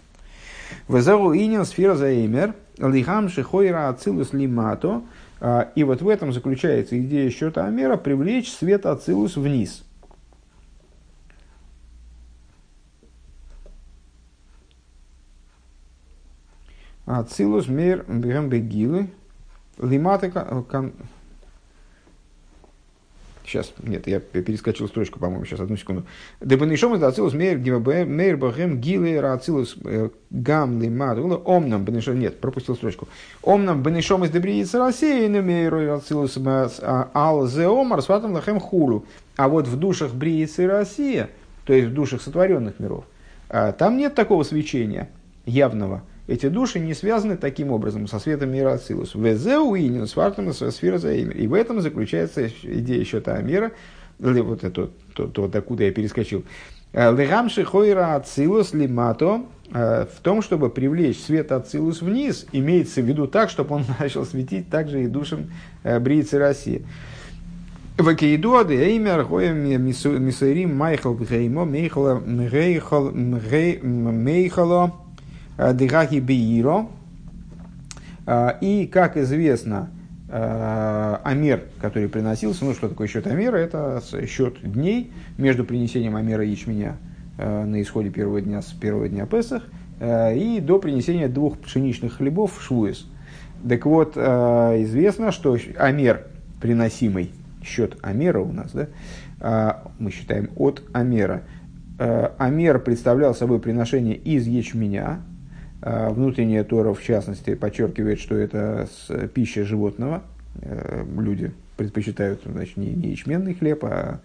Везеру 0.88 1.35
инин 1.35 1.64
сфера 1.64 1.94
заимер, 1.94 2.54
лихам 2.78 3.28
шихойра 3.28 3.88
ацилус 3.88 4.33
лимато. 4.33 5.02
А, 5.40 5.70
и 5.74 5.85
вот 5.85 6.02
в 6.02 6.09
этом 6.09 6.33
заключается 6.33 6.98
идея 6.98 7.31
счета 7.31 7.66
Амера 7.66 7.96
привлечь 7.96 8.50
свет 8.50 8.87
ацилус 8.87 9.37
вниз. 9.37 9.85
Ацилус 17.07 17.68
мер 17.68 18.04
бегилы 18.07 19.09
лиматы 19.78 20.31
Сейчас, 23.48 23.72
нет, 23.82 24.06
я 24.06 24.20
перескочил 24.20 24.88
строчку, 24.88 25.18
по-моему, 25.18 25.46
сейчас, 25.46 25.61
одну 25.61 25.78
секунду. 25.78 26.04
Дебанишом 26.38 26.94
из 26.94 27.02
ацилус 27.02 27.32
мейр 27.32 28.37
бахем 28.37 28.78
гилы 28.78 29.16
ацилус 29.16 29.78
э, 29.87 30.11
гам 30.28 30.82
лимат. 30.82 31.16
Омнам 31.18 31.82
бенишом, 31.82 32.18
нет, 32.18 32.40
пропустил 32.40 32.76
строчку. 32.76 33.08
Омнам 33.42 33.82
бенишом 33.82 34.22
из 34.22 34.30
дебриица 34.30 34.78
рассеяны 34.78 35.40
мейр 35.40 35.74
ацилус 35.92 36.37
а, 36.37 37.11
ал 37.14 37.46
зе 37.46 37.68
омар 37.68 38.02
сватам 38.02 38.34
лахем 38.34 38.61
хулу. 38.61 39.06
А 39.37 39.48
вот 39.48 39.66
в 39.66 39.76
душах 39.76 40.12
бриицы 40.12 40.66
Россия, 40.66 41.30
то 41.64 41.72
есть 41.72 41.88
в 41.88 41.94
душах 41.94 42.20
сотворенных 42.20 42.78
миров, 42.78 43.04
а, 43.48 43.72
там 43.72 43.96
нет 43.96 44.14
такого 44.14 44.42
свечения 44.42 45.08
явного 45.46 46.02
эти 46.28 46.48
души 46.48 46.78
не 46.78 46.94
связаны 46.94 47.36
таким 47.38 47.72
образом 47.72 48.06
со 48.06 48.18
светом 48.18 48.52
мира 48.52 48.74
Ацилус. 48.74 49.14
Везеу 49.14 49.74
и 49.74 50.06
свартом 50.06 50.52
сфера 50.52 50.98
за 50.98 51.14
И 51.14 51.46
в 51.46 51.54
этом 51.54 51.80
заключается 51.80 52.48
идея 52.62 53.02
счета 53.04 53.40
мира, 53.40 53.72
или 54.20 54.40
вот 54.40 54.62
это, 54.62 54.90
то, 55.14 55.26
то, 55.26 55.42
вот 55.42 55.56
откуда 55.56 55.84
я 55.84 55.90
перескочил. 55.90 56.44
Э, 56.92 57.16
Легамши 57.16 57.64
хойра 57.64 58.14
Ацилус 58.14 58.74
лимато, 58.74 59.46
э, 59.72 60.04
в 60.04 60.20
том, 60.20 60.42
чтобы 60.42 60.68
привлечь 60.68 61.18
свет 61.18 61.50
Ацилус 61.50 62.02
вниз, 62.02 62.44
имеется 62.52 63.00
в 63.00 63.06
виду 63.06 63.26
так, 63.26 63.48
чтобы 63.48 63.76
он 63.76 63.86
начал 63.98 64.26
светить 64.26 64.68
также 64.68 65.04
и 65.04 65.06
душам 65.06 65.50
э, 65.82 65.98
Бриицы 65.98 66.38
России. 66.38 66.84
Вакейду 67.96 68.58
адеймер 68.58 69.24
хоем 69.24 69.86
мисайрим 69.86 70.76
майхал 70.76 71.14
бгеймо 71.14 71.64
мейхала 71.64 72.20
мейхало 72.20 73.10
Дыгаги 75.59 76.21
Бейро. 76.21 76.88
А, 78.31 78.59
и, 78.61 78.87
как 78.87 79.16
известно, 79.16 79.88
а, 80.29 81.23
Амер, 81.25 81.62
который 81.81 82.11
приносился, 82.11 82.66
ну 82.66 82.75
что 82.75 82.90
такое 82.90 83.09
счет 83.09 83.27
Амера, 83.27 83.57
это 83.57 84.03
счет 84.27 84.59
дней 84.61 85.11
между 85.38 85.64
принесением 85.64 86.14
Амера 86.14 86.44
ячменя 86.44 86.99
а, 87.38 87.64
на 87.64 87.81
исходе 87.81 88.11
первого 88.11 88.42
дня 88.42 88.61
с 88.61 88.66
первого 88.66 89.09
дня 89.09 89.25
Песах 89.25 89.62
и 90.01 90.62
до 90.62 90.79
принесения 90.79 91.27
двух 91.27 91.59
пшеничных 91.59 92.18
хлебов 92.18 92.59
в 92.59 92.62
Швуэс. 92.62 93.07
Так 93.66 93.87
вот, 93.87 94.16
известно, 94.16 95.33
что 95.33 95.57
Амер, 95.77 96.27
приносимый 96.61 97.33
счет 97.64 97.97
Амера 98.03 98.40
у 98.40 98.53
нас, 98.53 98.73
да, 98.73 99.83
мы 99.99 100.12
считаем 100.12 100.51
от 100.55 100.85
Амера, 100.92 101.42
Амер 101.99 102.79
представлял 102.79 103.35
собой 103.35 103.59
приношение 103.59 104.14
из 104.14 104.47
ячменя, 104.47 105.21
внутренняя 105.80 106.64
Тора, 106.64 106.92
в 106.92 107.02
частности, 107.02 107.54
подчеркивает, 107.54 108.18
что 108.18 108.34
это 108.34 108.88
пища 109.34 109.64
животного. 109.64 110.22
Э, 110.60 111.04
люди 111.16 111.52
предпочитают 111.76 112.40
значит, 112.44 112.76
не, 112.76 112.90
ячменный 113.10 113.54
хлеб, 113.54 113.84
а, 113.84 114.20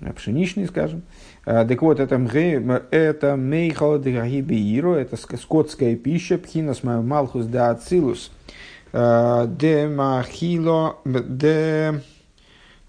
а 0.00 0.12
пшеничный, 0.12 0.66
скажем. 0.66 1.02
А, 1.44 1.66
так 1.66 1.82
вот, 1.82 2.00
это, 2.00 2.16
это 2.90 3.36
мейхала 3.36 3.98
дегагибииро, 3.98 4.94
это 4.94 5.16
скотская 5.16 5.96
пища, 5.96 6.38
пхинас 6.38 6.82
малхус 6.82 7.46
да 7.46 7.70
ацилус, 7.70 8.30
де 8.92 9.88
махило, 9.88 11.00
де 11.04 12.00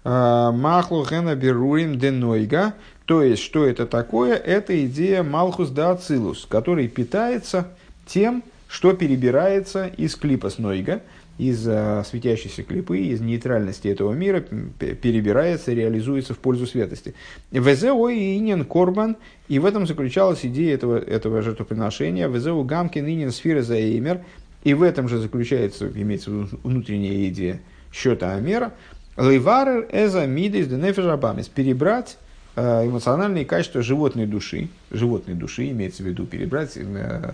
махлу 0.04 1.04
хена 1.04 1.34
берурим 1.34 1.98
де 1.98 2.10
нойга, 2.10 2.74
то 3.06 3.22
есть, 3.22 3.42
что 3.42 3.66
это 3.66 3.86
такое? 3.86 4.34
Это 4.34 4.84
идея 4.86 5.22
Малхус 5.22 5.70
да 5.70 5.90
Ацилус, 5.90 6.46
который 6.48 6.88
питается 6.88 7.68
тем, 8.06 8.42
что 8.68 8.94
перебирается 8.94 9.86
из 9.86 10.16
клипа 10.16 10.48
Снойга, 10.48 11.02
из 11.36 11.66
э, 11.66 12.02
светящейся 12.08 12.62
клипы, 12.62 12.98
из 12.98 13.20
нейтральности 13.20 13.88
этого 13.88 14.12
мира, 14.12 14.40
перебирается, 14.40 15.72
реализуется 15.72 16.32
в 16.32 16.38
пользу 16.38 16.66
светости. 16.66 17.14
Везео 17.50 18.08
и 18.08 18.36
инин 18.36 18.64
корбан, 18.64 19.16
и 19.48 19.58
в 19.58 19.66
этом 19.66 19.86
заключалась 19.86 20.46
идея 20.46 20.74
этого, 20.74 20.98
этого 20.98 21.42
жертвоприношения. 21.42 22.28
Везео 22.28 22.62
гамкин 22.62 23.06
инин 23.06 23.32
сфера 23.32 23.62
заэмер, 23.62 24.20
и 24.62 24.74
в 24.74 24.82
этом 24.82 25.08
же 25.08 25.18
заключается, 25.18 25.88
имеется 25.88 26.30
внутренняя 26.62 27.28
идея 27.28 27.60
счета 27.92 28.34
Омера. 28.34 28.72
לברר 29.16 29.88
את 29.92 30.26
המידות 30.26 30.68
דנפש 30.68 31.01
הבהמית, 31.01 31.48
перебрать 31.48 32.16
эмоциональные 32.56 33.44
качества 33.44 33.82
животной 33.82 34.26
души, 34.26 34.68
животной 34.90 35.34
души 35.34 35.70
имеется 35.70 36.02
в 36.02 36.06
виду 36.06 36.24
перебрать, 36.24 36.76
э, 36.76 37.32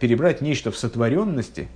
перебрать 0.00 0.40
нечто 0.40 0.70
в 0.72 0.76
сотворенности, 0.76 1.68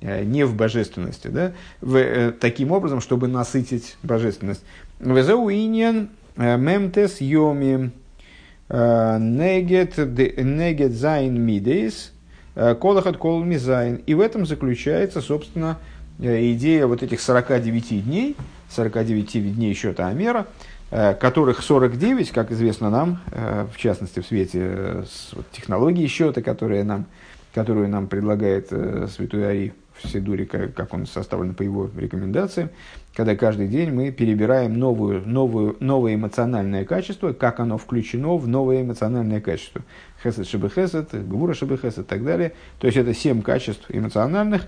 э, 0.00 0.24
не 0.24 0.44
в 0.44 0.56
божественности, 0.56 1.28
да, 1.28 1.52
в, 1.80 2.32
таким 2.32 2.72
образом, 2.72 3.00
чтобы 3.00 3.28
насытить 3.28 3.96
божественность. 4.02 4.64
וזהו 4.98 5.53
ענין 5.53 6.08
מ״ט 6.36 7.20
ימים 7.20 7.92
נגד 8.70 9.98
נגד 9.98 10.92
ז׳ 10.92 11.38
מידות 11.38 12.12
колахат 12.54 13.18
кол 13.18 13.44
мизайн. 13.44 13.96
И 14.06 14.14
в 14.14 14.20
этом 14.20 14.46
заключается, 14.46 15.20
собственно, 15.20 15.78
идея 16.18 16.86
вот 16.86 17.02
этих 17.02 17.20
49 17.20 18.04
дней, 18.04 18.36
49 18.70 19.54
дней 19.54 19.74
счета 19.74 20.08
Амера, 20.08 20.46
Э, 20.46 20.71
которых 20.92 21.62
49, 21.62 22.32
как 22.32 22.52
известно 22.52 22.90
нам, 22.90 23.20
э, 23.30 23.66
в 23.72 23.78
частности 23.78 24.20
в 24.20 24.26
свете 24.26 24.60
э, 24.62 25.04
технологии 25.50 26.06
счета, 26.06 26.42
которые 26.42 26.84
нам, 26.84 27.06
которую 27.54 27.88
нам 27.88 28.08
предлагает 28.08 28.68
Святой 28.68 29.48
Ари 29.48 29.74
в 29.94 30.08
Сидуре, 30.08 30.44
как 30.44 30.92
он 30.92 31.06
составлен 31.06 31.54
по 31.54 31.62
его 31.62 31.90
рекомендациям, 31.96 32.70
когда 33.14 33.36
каждый 33.36 33.68
день 33.68 33.90
мы 33.90 34.10
перебираем 34.10 34.78
новую, 34.78 35.26
новую, 35.26 35.76
новое 35.80 36.14
эмоциональное 36.14 36.84
качество, 36.84 37.32
как 37.32 37.60
оно 37.60 37.78
включено 37.78 38.36
в 38.36 38.48
новое 38.48 38.82
эмоциональное 38.82 39.40
качество. 39.40 39.82
Хесед 40.22 40.46
шибы 40.46 40.70
хесед, 40.70 41.08
гвура 41.12 41.54
шибы 41.54 41.76
хесед 41.76 42.00
и 42.00 42.02
так 42.02 42.24
далее. 42.24 42.52
То 42.78 42.86
есть 42.86 42.98
это 42.98 43.14
семь 43.14 43.42
качеств 43.42 43.86
эмоциональных, 43.88 44.62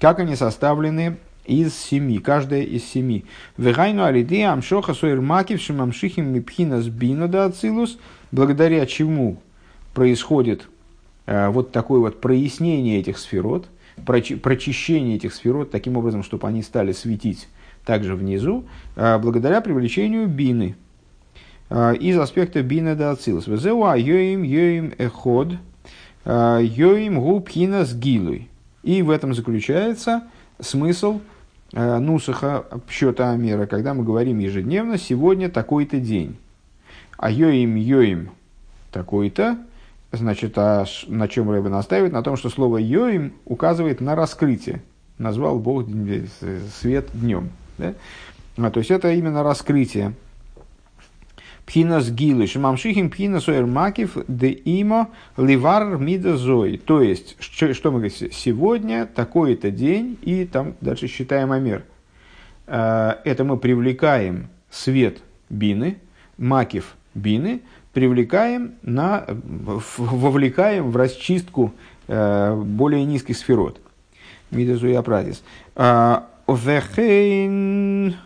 как 0.00 0.18
они 0.18 0.36
составлены 0.36 1.16
из 1.44 1.76
семи, 1.76 2.18
каждая 2.18 2.62
из 2.62 2.84
семи. 2.84 3.24
Вегайну 3.56 4.04
алиди 4.04 4.40
амшоха 4.42 4.94
суэр 4.94 5.20
макив 5.20 5.60
шимамшихим 5.60 6.32
мипхина 6.32 6.80
сбина 6.80 7.28
да 7.28 7.46
ацилус, 7.46 7.98
благодаря 8.32 8.86
чему 8.86 9.38
происходит 9.92 10.68
э, 11.26 11.48
вот 11.48 11.72
такое 11.72 12.00
вот 12.00 12.20
прояснение 12.20 12.98
этих 12.98 13.18
сферот, 13.18 13.66
прочищение 14.04 15.16
этих 15.16 15.34
сферот 15.34 15.70
таким 15.70 15.96
образом, 15.96 16.22
чтобы 16.22 16.48
они 16.48 16.62
стали 16.62 16.92
светить 16.92 17.48
также 17.84 18.14
внизу, 18.14 18.64
э, 18.96 19.18
благодаря 19.18 19.60
привлечению 19.60 20.26
бины. 20.26 20.76
Э, 21.70 21.94
из 21.94 22.18
аспекта 22.18 22.62
бина 22.62 22.94
да 22.94 23.12
ацилус. 23.12 23.46
Везеуа 23.46 23.96
йоим 23.96 24.42
йоим 24.42 24.92
эход 24.98 25.54
э, 26.24 26.60
йоим 26.62 27.20
губхина 27.20 27.84
с 27.84 27.94
гилой. 27.94 28.48
И 28.82 29.02
в 29.02 29.10
этом 29.10 29.34
заключается 29.34 30.24
смысл 30.60 31.20
нусаха 31.74 32.66
счета 32.88 33.30
Амера, 33.32 33.66
когда 33.66 33.94
мы 33.94 34.04
говорим 34.04 34.38
ежедневно, 34.38 34.98
сегодня 34.98 35.48
такой-то 35.50 35.98
день. 35.98 36.36
А 37.16 37.30
йоим 37.30 37.76
йоим 37.76 38.30
такой-то, 38.92 39.58
значит, 40.12 40.56
а 40.56 40.84
на 41.08 41.28
чем 41.28 41.50
Рэбе 41.50 41.68
настаивает? 41.68 42.12
На 42.12 42.22
том, 42.22 42.36
что 42.36 42.48
слово 42.48 42.78
йоим 42.78 43.32
указывает 43.44 44.00
на 44.00 44.14
раскрытие. 44.14 44.82
Назвал 45.18 45.58
Бог 45.58 45.86
свет 46.80 47.08
днем. 47.14 47.50
Да? 47.78 47.94
А, 48.56 48.70
то 48.70 48.78
есть 48.78 48.90
это 48.90 49.12
именно 49.12 49.42
раскрытие. 49.42 50.14
Пхинас 51.66 52.10
гилы, 52.10 52.46
шимамшихим 52.46 53.10
пхинас 53.10 53.46
макив 53.48 54.16
де 54.28 54.50
имо 54.64 55.08
ливар 55.36 55.96
мида 55.98 56.36
зои. 56.36 56.76
То 56.76 57.00
есть, 57.00 57.36
что, 57.40 57.72
что 57.72 57.90
мы 57.90 58.00
говорим, 58.00 58.30
сегодня 58.32 59.06
такой-то 59.06 59.70
день, 59.70 60.18
и 60.22 60.44
там 60.44 60.74
дальше 60.80 61.06
считаем 61.06 61.52
Амер. 61.52 61.84
А, 62.66 63.20
это 63.24 63.44
мы 63.44 63.56
привлекаем 63.56 64.48
свет 64.70 65.18
бины, 65.48 65.98
макив 66.36 66.96
бины, 67.14 67.62
привлекаем 67.92 68.74
на, 68.82 69.24
вовлекаем 69.96 70.90
в 70.90 70.96
расчистку 70.96 71.72
э, 72.08 72.54
более 72.54 73.04
низких 73.04 73.36
сферот. 73.36 73.80
Мидазуя 74.50 75.00
прадис. 75.02 75.42
А, 75.76 76.28
Вехейн 76.46 78.16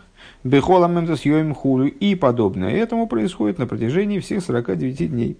Бехолам 0.43 1.05
Йоим 1.05 1.53
Хулю 1.53 1.87
и 1.87 2.15
подобное. 2.15 2.71
Этому 2.71 3.07
происходит 3.07 3.59
на 3.59 3.67
протяжении 3.67 4.19
всех 4.19 4.43
49 4.43 5.11
дней. 5.11 5.37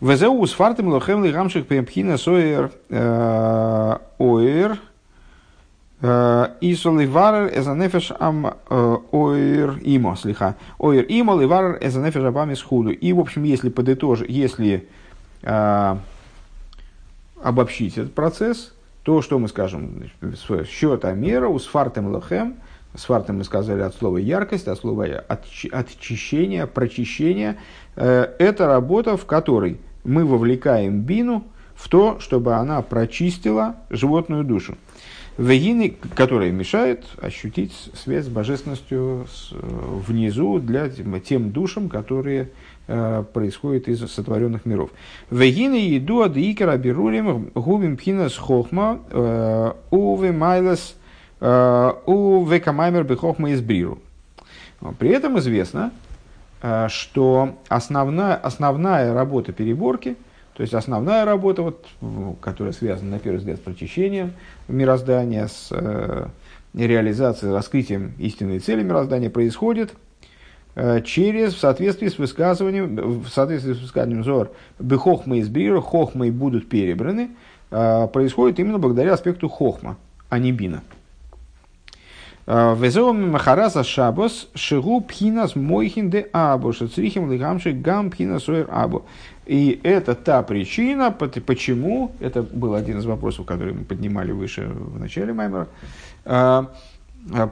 Везеу 0.00 0.44
с 0.44 0.52
фартом 0.52 0.88
лохем 0.88 1.24
лигамших 1.24 1.66
пемпхина 1.66 2.18
соер 2.18 2.72
э, 2.88 3.96
оэр 4.18 4.78
э, 6.00 6.46
и 6.60 6.74
соливарер 6.74 7.56
эзанефеш 7.56 8.12
ам 8.18 8.54
э, 8.68 8.96
оэр 9.12 9.78
имо 9.82 10.16
слиха 10.16 10.56
оэр 10.78 11.06
имо 11.08 11.40
ливарер 11.40 11.78
эзанефеш 11.80 12.24
абамис 12.24 12.60
худу 12.60 12.90
и 12.90 13.12
в 13.12 13.20
общем 13.20 13.44
если 13.44 13.70
подытожить 13.70 14.28
если 14.28 14.88
э, 15.42 15.96
обобщить 17.40 17.96
этот 17.96 18.14
процесс 18.14 18.74
то, 19.04 19.20
что 19.20 19.38
мы 19.38 19.48
скажем, 19.48 20.10
счет 20.66 21.04
Амера, 21.04 21.46
у 21.46 21.58
сфартем 21.58 22.08
лохем, 22.08 22.56
сфартем 22.96 23.38
мы 23.38 23.44
сказали 23.44 23.82
от 23.82 23.94
слова 23.94 24.18
яркость, 24.18 24.68
от 24.68 24.78
слова 24.78 25.06
очищение, 25.72 26.66
прочищение, 26.66 27.56
э, 27.96 28.34
это 28.38 28.66
работа, 28.66 29.16
в 29.16 29.26
которой 29.26 29.78
мы 30.04 30.24
вовлекаем 30.24 31.00
бину 31.00 31.44
в 31.74 31.88
то, 31.88 32.18
чтобы 32.20 32.54
она 32.54 32.82
прочистила 32.82 33.76
животную 33.90 34.44
душу. 34.44 34.76
Вегины, 35.36 35.96
которые 36.14 36.52
мешают 36.52 37.06
ощутить 37.20 37.72
связь 37.94 38.26
с 38.26 38.28
божественностью 38.28 39.26
внизу 39.50 40.60
для 40.60 40.88
тем 40.88 41.50
душам, 41.50 41.88
которые 41.88 42.50
Э, 42.86 43.24
происходит 43.32 43.88
из 43.88 44.00
сотворенных 44.10 44.66
миров. 44.66 44.90
Вегины 45.30 45.76
еду 45.76 46.20
от 46.20 46.36
икера 46.36 46.76
берулим 46.76 47.50
губим 47.54 47.96
пхинас 47.96 48.36
хохма 48.36 49.00
э, 49.08 49.72
уве 49.90 50.32
майлас 50.32 50.94
э, 50.94 51.03
у 51.46 52.44
векамаймер 52.46 53.04
бехохма 53.04 53.50
из 53.50 53.60
бриру. 53.60 53.98
При 54.98 55.10
этом 55.10 55.38
известно, 55.38 55.92
что 56.88 57.58
основная, 57.68 58.36
основная 58.36 59.12
работа 59.12 59.52
переборки, 59.52 60.16
то 60.54 60.62
есть 60.62 60.72
основная 60.72 61.26
работа, 61.26 61.62
вот, 61.62 61.86
которая 62.40 62.72
связана, 62.72 63.12
на 63.12 63.18
первый 63.18 63.38
взгляд, 63.38 63.58
с 63.58 63.60
прочищением 63.60 64.32
мироздания, 64.68 65.48
с 65.48 65.70
реализацией, 66.72 67.52
раскрытием 67.52 68.14
истинной 68.18 68.60
цели 68.60 68.82
мироздания, 68.82 69.28
происходит– 69.28 69.92
Э, 70.76 71.00
через, 71.02 71.54
в 71.54 71.58
соответствии 71.58 72.08
с 72.08 72.18
высказыванием, 72.18 73.20
в 73.22 73.28
соответствии 73.28 73.74
с 73.74 73.80
высказыванием 73.80 74.24
Зор, 74.24 74.50
бехохма 74.78 75.36
из 75.38 75.48
брира, 75.48 75.80
хохмы 75.80 76.32
будут 76.32 76.68
перебраны, 76.68 77.30
э, 77.70 78.08
происходит 78.12 78.58
именно 78.58 78.78
благодаря 78.78 79.14
аспекту 79.14 79.48
хохма, 79.48 79.96
а 80.28 80.38
не 80.38 80.50
бина. 80.50 80.82
Везеом 82.46 83.30
махараса 83.30 83.82
шабос 83.82 84.48
шигу 84.54 85.00
пхинас 85.00 85.56
мойхин 85.56 86.10
де 86.10 86.28
або 86.32 86.72
шацрихим 86.72 87.32
лигамши 87.32 87.72
гам 87.72 88.10
пхинас 88.10 88.46
або. 88.68 89.04
И 89.46 89.80
это 89.82 90.14
та 90.14 90.42
причина, 90.42 91.10
почему, 91.10 92.12
это 92.20 92.42
был 92.42 92.74
один 92.74 92.98
из 92.98 93.04
вопросов, 93.04 93.44
который 93.44 93.74
мы 93.74 93.84
поднимали 93.84 94.32
выше 94.32 94.68
в 94.68 94.98
начале 94.98 95.32
Маймера, 95.34 95.68
а 96.24 96.70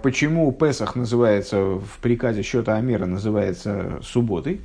почему 0.03 0.51
Песах 0.53 0.97
называется 0.97 1.57
в 1.63 1.99
приказе 2.01 2.43
счета 2.43 2.77
Амера 2.77 3.07
называется 3.07 4.01
субботой, 4.03 4.61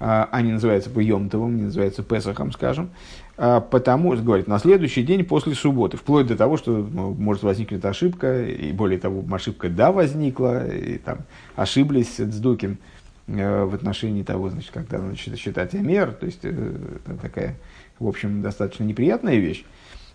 а, 0.00 0.28
а 0.30 0.42
не 0.42 0.52
называется 0.52 0.90
Йомтовым, 0.94 1.56
не 1.56 1.62
называется 1.64 2.02
Песахом, 2.02 2.52
скажем, 2.52 2.90
а 3.31 3.31
потому, 3.36 4.14
говорит, 4.16 4.46
на 4.46 4.58
следующий 4.58 5.02
день 5.02 5.24
после 5.24 5.54
субботы, 5.54 5.96
вплоть 5.96 6.26
до 6.26 6.36
того, 6.36 6.56
что 6.56 6.76
ну, 6.76 7.14
может 7.14 7.42
возникнуть 7.42 7.84
ошибка, 7.84 8.44
и 8.44 8.72
более 8.72 8.98
того, 8.98 9.24
ошибка 9.34 9.68
да 9.68 9.90
возникла, 9.90 10.68
и 10.68 10.98
там 10.98 11.20
ошиблись 11.56 12.18
с 12.18 12.38
Дуким 12.38 12.78
э, 13.26 13.64
в 13.64 13.74
отношении 13.74 14.22
того, 14.22 14.50
значит, 14.50 14.70
когда 14.72 14.98
надо 14.98 15.16
считать 15.16 15.74
Амер, 15.74 16.12
то 16.12 16.26
есть 16.26 16.40
э, 16.42 16.74
такая, 17.20 17.56
в 17.98 18.06
общем, 18.06 18.42
достаточно 18.42 18.84
неприятная 18.84 19.36
вещь. 19.36 19.64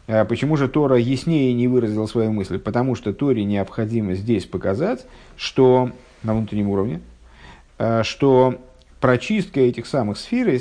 А 0.08 0.23
почему 0.23 0.56
же 0.56 0.69
Тора 0.69 0.97
яснее 0.97 1.53
не 1.53 1.67
выразила 1.67 2.06
свою 2.06 2.32
мысль? 2.32 2.60
Потому 2.60 2.95
что 2.95 3.13
Торе 3.13 3.43
необходимо 3.43 4.13
здесь 4.13 4.45
показать, 4.45 5.06
что 5.36 5.91
на 6.23 6.34
внутреннем 6.34 6.69
уровне, 6.69 7.01
э, 7.77 8.03
что 8.03 8.62
прочистка 9.01 9.60
этих 9.60 9.86
самых 9.86 10.17
сфер 10.17 10.47
э, 10.49 10.60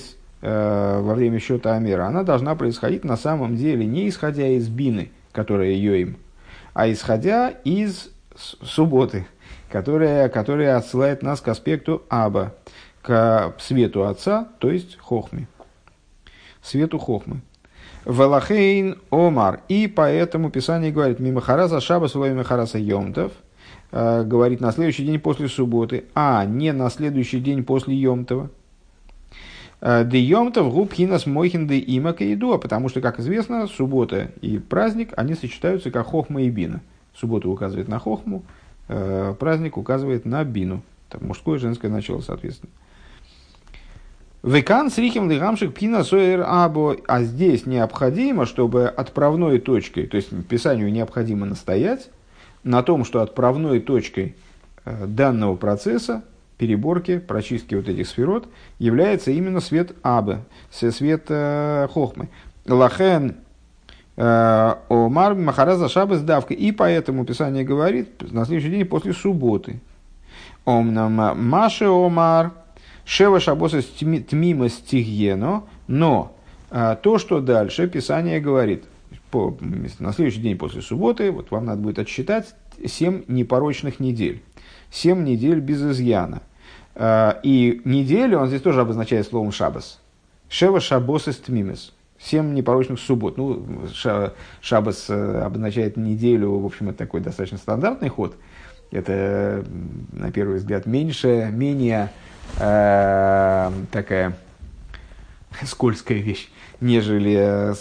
во 0.48 1.14
время 1.14 1.38
счета 1.40 1.74
Амера, 1.74 2.06
она 2.06 2.22
должна 2.22 2.54
происходить 2.54 3.04
на 3.04 3.16
самом 3.16 3.56
деле 3.56 3.84
не 3.84 4.08
исходя 4.08 4.46
из 4.46 4.68
бины, 4.68 5.10
которая 5.32 5.68
ее 5.68 6.02
им, 6.02 6.16
а 6.74 6.90
исходя 6.90 7.48
из 7.64 8.10
субботы, 8.62 9.26
которая, 9.70 10.28
которая 10.28 10.76
отсылает 10.76 11.22
нас 11.22 11.40
к 11.40 11.48
аспекту 11.48 12.02
Аба, 12.08 12.54
к 13.02 13.54
свету 13.58 14.06
Отца, 14.06 14.48
то 14.58 14.70
есть 14.70 14.98
Хохме. 14.98 15.48
Свету 16.62 16.98
Хохмы. 16.98 17.40
Велахейн 18.04 18.98
Омар. 19.10 19.60
И 19.68 19.88
поэтому 19.88 20.50
Писание 20.50 20.92
говорит, 20.92 21.20
мимо 21.20 21.40
Хараса 21.40 21.80
Шаба 21.80 22.06
свой 22.06 22.42
Хараса 22.44 22.78
Йомтов, 22.78 23.32
э, 23.92 24.22
говорит 24.24 24.60
на 24.60 24.72
следующий 24.72 25.04
день 25.04 25.18
после 25.18 25.48
субботы, 25.48 26.04
а 26.14 26.44
не 26.44 26.72
на 26.72 26.88
следующий 26.90 27.40
день 27.40 27.64
после 27.64 27.94
Йомтова. 27.94 28.50
Э, 29.80 30.04
де 30.04 30.18
Йомтов 30.18 30.72
губ 30.72 30.92
хинас 30.92 31.26
мойхин 31.26 31.66
де 31.66 31.78
имака 31.78 32.32
иду, 32.32 32.58
потому 32.58 32.88
что, 32.88 33.00
как 33.00 33.20
известно, 33.20 33.66
суббота 33.66 34.30
и 34.40 34.58
праздник, 34.58 35.12
они 35.16 35.34
сочетаются 35.34 35.90
как 35.90 36.06
хохма 36.06 36.42
и 36.42 36.50
бина. 36.50 36.80
Суббота 37.14 37.48
указывает 37.48 37.88
на 37.88 37.98
хохму, 37.98 38.42
э, 38.88 39.34
праздник 39.38 39.76
указывает 39.76 40.24
на 40.24 40.44
бину. 40.44 40.82
Так, 41.08 41.20
мужское 41.22 41.56
и 41.56 41.60
женское 41.60 41.90
начало, 41.90 42.20
соответственно. 42.20 42.72
Векан 44.42 44.90
с 44.90 44.98
рихим 44.98 45.30
лигамшик 45.30 45.74
пина 45.74 46.04
соер 46.04 46.44
або. 46.46 46.96
А 47.08 47.22
здесь 47.22 47.66
необходимо, 47.66 48.46
чтобы 48.46 48.86
отправной 48.86 49.58
точкой, 49.58 50.06
то 50.06 50.16
есть 50.16 50.30
Писанию 50.46 50.90
необходимо 50.92 51.46
настоять 51.46 52.10
на 52.62 52.82
том, 52.82 53.04
что 53.04 53.22
отправной 53.22 53.80
точкой 53.80 54.36
э, 54.84 55.06
данного 55.06 55.56
процесса 55.56 56.22
переборки, 56.58 57.18
прочистки 57.18 57.74
вот 57.74 57.88
этих 57.88 58.06
сферот 58.08 58.48
является 58.78 59.30
именно 59.30 59.60
свет 59.60 59.94
Абы, 60.02 60.40
свет 60.70 61.26
э, 61.28 61.88
Хохмы. 61.92 62.28
Лахен 62.66 63.36
Омар 64.16 65.34
Махараза 65.34 65.88
Шабас 65.88 66.22
давка. 66.22 66.54
И 66.54 66.72
поэтому 66.72 67.24
Писание 67.24 67.64
говорит 67.64 68.32
на 68.32 68.44
следующий 68.44 68.70
день 68.70 68.86
после 68.86 69.12
субботы. 69.12 69.80
Омнам 70.64 71.12
Маше 71.38 71.84
Омар 71.84 72.52
Шева 73.04 73.40
Шабоса 73.40 73.82
Тмима 73.82 74.68
Стигьено. 74.68 75.64
Но 75.86 76.34
то, 76.70 77.18
что 77.18 77.40
дальше 77.40 77.88
Писание 77.88 78.40
говорит, 78.40 78.84
по, 79.30 79.56
на 79.98 80.12
следующий 80.12 80.40
день 80.40 80.56
после 80.56 80.82
субботы, 80.82 81.30
вот 81.30 81.50
вам 81.50 81.66
надо 81.66 81.82
будет 81.82 81.98
отсчитать 81.98 82.54
7 82.84 83.24
непорочных 83.28 84.00
недель. 84.00 84.42
7 84.90 85.24
недель 85.24 85.60
без 85.60 85.82
изъяна. 85.82 86.42
И 86.98 87.82
неделю 87.84 88.38
он 88.38 88.48
здесь 88.48 88.62
тоже 88.62 88.80
обозначает 88.80 89.26
словом 89.26 89.52
шабас. 89.52 89.98
Шева 90.48 90.80
шабос 90.80 91.28
из 91.28 91.36
тмимес. 91.36 91.92
Семь 92.18 92.54
непорочных 92.54 92.98
суббот. 92.98 93.36
Ну, 93.36 93.66
шабас 94.62 95.10
э, 95.10 95.40
обозначает 95.42 95.96
неделю, 95.96 96.58
в 96.58 96.64
общем, 96.64 96.88
это 96.88 96.98
такой 96.98 97.20
достаточно 97.20 97.58
стандартный 97.58 98.08
ход. 98.08 98.36
Это, 98.90 99.64
на 100.12 100.32
первый 100.32 100.56
взгляд, 100.56 100.86
меньше, 100.86 101.50
менее 101.52 102.10
э, 102.58 103.70
такая 103.92 104.38
скользкая 105.62 106.18
вещь, 106.18 106.48
нежели 106.80 107.74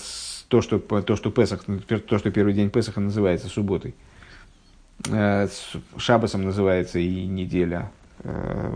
то, 0.50 0.62
что, 0.62 0.80
то, 0.80 1.16
что, 1.16 1.32
Песах, 1.32 1.64
то, 1.64 2.18
что 2.18 2.32
первый 2.32 2.54
день 2.54 2.70
Песаха 2.70 3.00
называется 3.00 3.48
субботой. 3.48 3.92
Э, 3.92 4.15
шабасом 5.98 6.44
называется 6.44 7.00
и 7.00 7.26
неделя 7.26 7.92
э, 8.24 8.74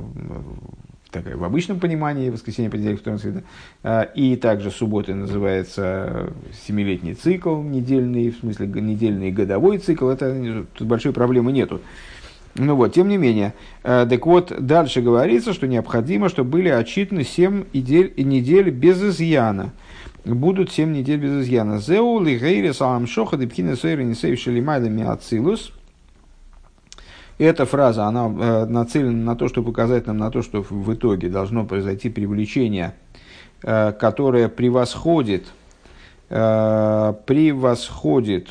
такая, 1.11 1.35
в 1.35 1.43
обычном 1.43 1.79
понимании 1.79 2.29
воскресенье 2.29 2.69
понедельник, 2.69 2.99
вторник, 2.99 3.21
среда. 3.21 3.41
А, 3.83 4.01
и 4.03 4.35
также 4.35 4.71
суббота 4.71 5.15
называется 5.15 6.31
семилетний 6.67 7.13
цикл 7.13 7.61
недельный, 7.61 8.29
в 8.31 8.37
смысле 8.37 8.67
недельный 8.67 9.31
годовой 9.31 9.79
цикл. 9.79 10.07
Это 10.09 10.65
тут 10.73 10.87
большой 10.87 11.13
проблемы 11.13 11.51
нету. 11.51 11.81
Ну 12.55 12.75
вот, 12.75 12.93
тем 12.93 13.07
не 13.07 13.17
менее, 13.17 13.53
э, 13.83 14.05
так 14.09 14.25
вот, 14.25 14.53
дальше 14.59 15.01
говорится, 15.01 15.53
что 15.53 15.67
необходимо, 15.67 16.29
чтобы 16.29 16.49
были 16.49 16.69
отчитаны 16.69 17.23
7 17.23 17.65
недель, 17.73 18.13
недель 18.17 18.69
без 18.69 19.01
изъяна. 19.01 19.71
Будут 20.25 20.71
7 20.71 20.91
недель 20.91 21.19
без 21.19 21.43
изъяна. 21.43 21.79
Зеу 21.79 22.19
ли 22.21 22.37
гейри 22.37 22.73
салам 22.73 23.07
шоха 23.07 23.37
дипхина 23.37 23.75
сойра 23.75 24.01
нисей 24.01 24.35
шелимайда 24.35 24.89
миацилус. 24.89 25.71
Эта 27.39 27.65
фраза, 27.65 28.03
она 28.03 28.27
э, 28.27 28.65
нацелена 28.65 29.31
на 29.31 29.35
то, 29.37 29.47
чтобы 29.47 29.71
показать 29.71 30.05
нам 30.07 30.17
на 30.17 30.29
то, 30.29 30.41
что 30.41 30.61
в 30.61 30.93
итоге 30.93 31.29
должно 31.29 31.65
произойти 31.65 32.09
привлечение, 32.09 32.95
э, 33.63 33.93
которое 33.93 34.49
превосходит, 34.49 35.45
э, 36.29 37.13
превосходит 37.25 38.49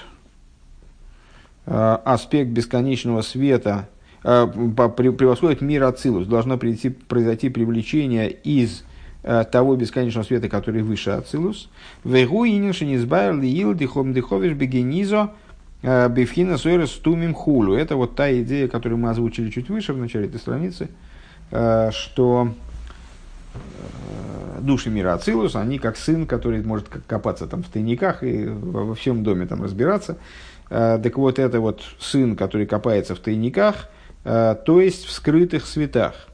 аспект 1.66 2.48
бесконечного 2.48 3.20
света, 3.20 3.90
превосходит 4.22 5.60
мир 5.60 5.84
Ацилус. 5.84 6.26
Должно 6.26 6.56
прийти, 6.56 6.88
произойти 6.88 7.50
привлечение 7.50 8.30
из 8.30 8.84
того 9.22 9.76
бесконечного 9.76 10.24
света, 10.24 10.48
который 10.48 10.80
выше 10.80 11.10
Ацилус. 11.10 11.68
Вегу 12.04 12.46
ининши 12.46 12.86
низбайр 12.86 13.34
лиил 13.34 13.74
дихом 13.74 14.14
диховиш 14.14 14.54
бегенизо– 14.54 15.32
Бифхина 15.82 16.58
Сойрес 16.58 16.90
Тумим 16.90 17.34
Хулу. 17.34 17.74
Это 17.74 17.96
вот 17.96 18.16
та 18.16 18.32
идея, 18.42 18.68
которую 18.68 18.98
мы 18.98 19.10
озвучили 19.10 19.50
чуть 19.50 19.68
выше, 19.68 19.92
в 19.92 19.98
начале 19.98 20.26
этой 20.26 20.40
страницы, 20.40 20.88
э, 21.52 21.90
что 21.92 22.52
э, 23.54 24.60
души 24.60 24.90
мира 24.90 25.14
Ацилус, 25.14 25.54
они 25.54 25.78
как 25.78 25.96
сын, 25.96 26.26
который 26.26 26.62
может 26.62 26.88
копаться 26.88 27.46
там 27.46 27.62
в 27.62 27.68
тайниках 27.68 28.24
и 28.24 28.46
во 28.46 28.94
всем 28.94 29.22
доме 29.22 29.46
там 29.46 29.62
разбираться. 29.62 30.18
Так 30.68 31.16
вот, 31.16 31.38
это 31.38 31.60
вот 31.60 31.80
сын, 31.98 32.36
который 32.36 32.66
копается 32.66 33.14
в 33.14 33.20
тайниках, 33.20 33.88
то 34.22 34.80
есть 34.82 35.06
в 35.06 35.10
скрытых 35.12 35.64
светах. 35.64 36.28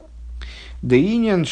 Деинян 0.83 1.45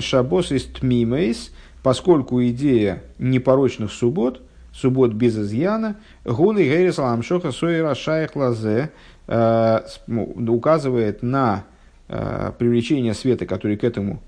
шабос 0.00 0.52
из 0.52 0.66
тмимейс, 0.66 1.50
поскольку 1.82 2.40
идея 2.44 3.02
непорочных 3.18 3.90
суббот– 3.90 4.40
суббот 4.74 5.12
без 5.14 5.38
изъяна, 5.38 5.96
гули 6.24 6.64
гейрис 6.64 6.98
ламшоха 6.98 7.52
сойра 7.52 7.94
шайх 7.94 8.34
лазе 8.36 8.90
э, 9.28 9.80
указывает 10.08 11.22
на 11.22 11.64
э, 12.08 12.52
привлечение 12.58 13.14
света, 13.14 13.46
который 13.46 13.76
к 13.76 13.84
этому 13.84 14.20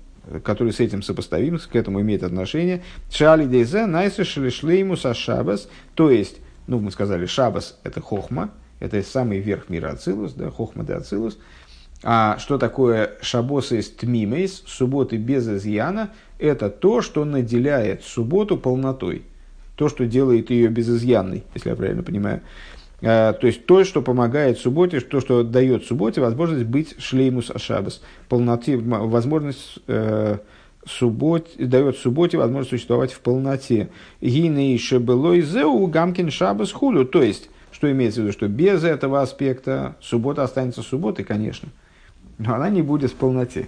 который 0.43 0.73
с 0.73 0.81
этим 0.81 1.03
сопоставим, 1.03 1.57
к 1.57 1.73
этому 1.73 2.01
имеет 2.01 2.21
отношение. 2.21 2.83
Шали 3.09 3.45
дейзе 3.45 3.85
найсы 3.85 4.25
шлейму 4.25 4.97
са 4.97 5.13
шабас, 5.13 5.69
то 5.95 6.11
есть, 6.11 6.37
ну, 6.67 6.81
мы 6.81 6.91
сказали, 6.91 7.25
шабас– 7.25 7.79
это 7.85 8.01
хохма, 8.01 8.51
это 8.81 9.01
самый 9.03 9.39
верх 9.39 9.69
мира 9.69 9.91
Ацилус, 9.91 10.33
да, 10.33 10.51
хохма 10.51 10.83
де 10.83 10.95
Ацилус. 10.95 11.39
А 12.03 12.37
что 12.39 12.57
такое 12.57 13.11
шабоса 13.21 13.77
из 13.77 13.89
тмимейс, 13.89 14.63
субботы 14.67 15.15
без 15.15 15.47
изъяна? 15.47 16.09
Это 16.39 16.69
то, 16.69 17.01
что 17.01 17.23
наделяет 17.23 18.03
субботу 18.03 18.57
полнотой 18.57 19.23
то, 19.77 19.89
что 19.89 20.05
делает 20.05 20.49
ее 20.49 20.67
безызъянной, 20.69 21.43
если 21.53 21.69
я 21.69 21.75
правильно 21.75 22.03
понимаю. 22.03 22.41
А, 23.03 23.33
то 23.33 23.45
есть 23.45 23.65
то, 23.67 23.83
что 23.83 24.01
помогает 24.01 24.57
субботе, 24.57 24.99
то, 24.99 25.21
что 25.21 25.43
дает 25.43 25.85
субботе 25.85 26.19
возможность 26.19 26.65
быть 26.65 26.95
шлеймус 26.97 27.51
ашабас, 27.51 28.01
полноте, 28.27 28.75
возможность 28.75 29.77
э, 29.87 30.37
суббот, 30.85 31.49
дает 31.59 31.97
субботе 31.97 32.39
возможность 32.39 32.71
существовать 32.71 33.13
в 33.13 33.19
полноте. 33.19 33.89
Гины 34.19 34.73
и 34.73 34.77
шебелой 34.79 35.41
зеу 35.41 35.85
гамкин 35.85 36.31
шабас 36.31 36.71
хулю. 36.71 37.05
То 37.05 37.21
есть, 37.21 37.51
что 37.71 37.89
имеется 37.91 38.21
в 38.21 38.23
виду, 38.23 38.33
что 38.33 38.47
без 38.47 38.83
этого 38.83 39.21
аспекта 39.21 39.95
суббота 40.01 40.43
останется 40.43 40.81
субботой, 40.81 41.23
конечно, 41.23 41.69
но 42.39 42.55
она 42.55 42.69
не 42.69 42.81
будет 42.81 43.11
в 43.11 43.15
полноте 43.15 43.67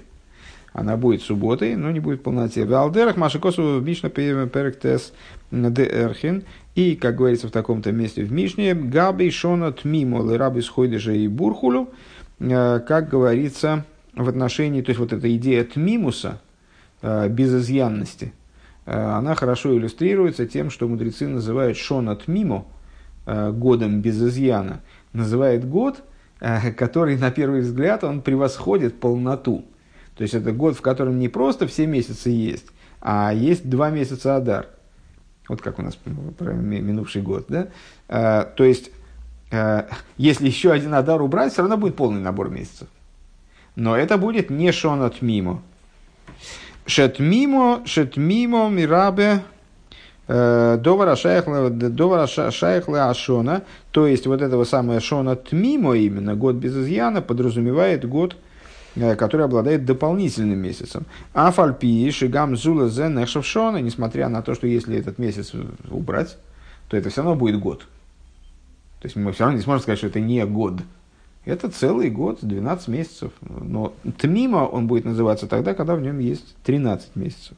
она 0.74 0.98
будет 0.98 1.22
субботой, 1.22 1.76
но 1.76 1.92
не 1.92 2.00
будет 2.00 2.24
полноте. 2.24 2.66
В 2.66 2.74
Алдерах 2.74 3.18
Машикосу 3.18 3.80
в 3.80 3.84
Мишна 3.84 4.10
Перектес 4.10 5.14
Дерхин. 5.52 6.44
И, 6.76 6.96
как 6.96 7.18
говорится 7.18 7.48
в 7.48 7.52
таком-то 7.52 7.92
месте 7.92 8.24
в 8.24 8.32
Мишне, 8.32 8.74
Габи 8.74 9.30
Шона 9.32 9.72
Тмимо 9.72 10.38
Раби 10.38 10.62
Схойдежа 10.62 11.12
и 11.12 11.28
Бурхулю, 11.28 11.90
э, 12.40 12.80
как 12.80 13.10
говорится 13.10 13.86
в 14.16 14.30
отношении, 14.30 14.82
то 14.82 14.92
есть 14.92 15.00
вот 15.00 15.12
эта 15.12 15.36
идея 15.36 15.64
Тмимуса, 15.64 16.40
э, 17.02 17.28
безызъянности, 17.28 18.34
э, 18.86 18.94
она 18.94 19.36
хорошо 19.36 19.78
иллюстрируется 19.78 20.46
тем, 20.46 20.70
что 20.70 20.88
мудрецы 20.88 21.28
называют 21.28 21.78
Шона 21.78 22.16
Тмимо, 22.16 22.66
годом 23.26 24.02
без 24.02 24.20
изъяна, 24.20 24.82
называет 25.14 25.64
год, 25.70 26.04
который 26.78 27.16
на 27.16 27.30
первый 27.30 27.62
взгляд 27.62 28.04
он 28.04 28.22
превосходит 28.22 29.00
полноту. 29.00 29.66
То 30.16 30.24
есть 30.24 30.34
это 30.34 30.52
год, 30.52 30.76
в 30.76 30.82
котором 30.82 31.20
не 31.20 31.30
просто 31.30 31.68
все 31.68 31.86
месяцы 31.86 32.32
есть, 32.32 32.66
а 33.02 33.32
есть 33.32 33.70
два 33.70 33.92
месяца 33.92 34.36
Адар. 34.36 34.70
Вот 35.50 35.62
как 35.62 35.80
у 35.80 35.82
нас 35.82 35.98
минувший 36.06 37.22
год. 37.22 37.46
Да? 37.50 37.68
А, 38.08 38.46
то 38.46 38.64
есть, 38.64 38.92
а, 39.52 39.90
если 40.16 40.48
еще 40.48 40.72
один 40.72 40.94
Адар 40.94 41.22
убрать, 41.22 41.52
все 41.52 41.62
равно 41.62 41.76
будет 41.76 41.96
полный 41.96 42.22
набор 42.22 42.50
месяцев. 42.50 42.88
Но 43.76 43.98
это 43.98 44.18
будет 44.18 44.50
не 44.50 44.72
Шонат 44.72 45.22
Мимо. 45.22 45.62
Шетмимо, 46.86 47.84
Шетмимо, 47.86 48.68
Мирабе, 48.70 49.42
э, 50.28 50.78
Довара 50.82 51.16
Шайхла 51.16 53.10
Ашона, 53.10 53.64
то 53.92 54.08
есть 54.08 54.26
вот 54.26 54.42
этого 54.42 54.64
самого 54.64 55.00
Шона 55.00 55.36
Тмимо 55.36 55.94
именно, 55.94 56.36
год 56.36 56.56
без 56.56 56.76
изъяна, 56.76 57.22
подразумевает 57.22 58.08
год 58.08 58.38
который 59.18 59.46
обладает 59.46 59.86
дополнительным 59.86 60.60
месяцем. 60.60 61.06
А 61.34 61.52
фальпи 61.52 62.10
шигам 62.12 62.56
зула 62.56 62.90
зе 62.90 63.08
нешавшона, 63.10 63.78
несмотря 63.78 64.30
на 64.30 64.42
то, 64.42 64.56
что 64.56 64.68
если 64.68 64.98
этот 64.98 65.18
месяц 65.18 65.54
убрать, 65.90 66.38
то 66.88 66.98
это 66.98 67.10
все 67.10 67.22
равно 67.22 67.36
будет 67.36 67.60
год. 67.60 67.86
То 69.02 69.06
есть 69.06 69.16
мы 69.16 69.32
все 69.32 69.44
равно 69.44 69.58
не 69.58 69.64
сможем 69.64 69.82
сказать, 69.82 70.00
что 70.00 70.08
это 70.08 70.20
не 70.20 70.46
год. 70.46 70.82
Это 71.46 71.70
целый 71.70 72.10
год, 72.10 72.40
12 72.42 72.88
месяцев. 72.90 73.32
Но 73.42 73.94
тмима 74.18 74.66
он 74.66 74.88
будет 74.88 75.06
называться 75.06 75.48
тогда, 75.48 75.74
когда 75.74 75.96
в 75.96 76.02
нем 76.02 76.20
есть 76.20 76.56
13 76.64 77.16
месяцев. 77.16 77.58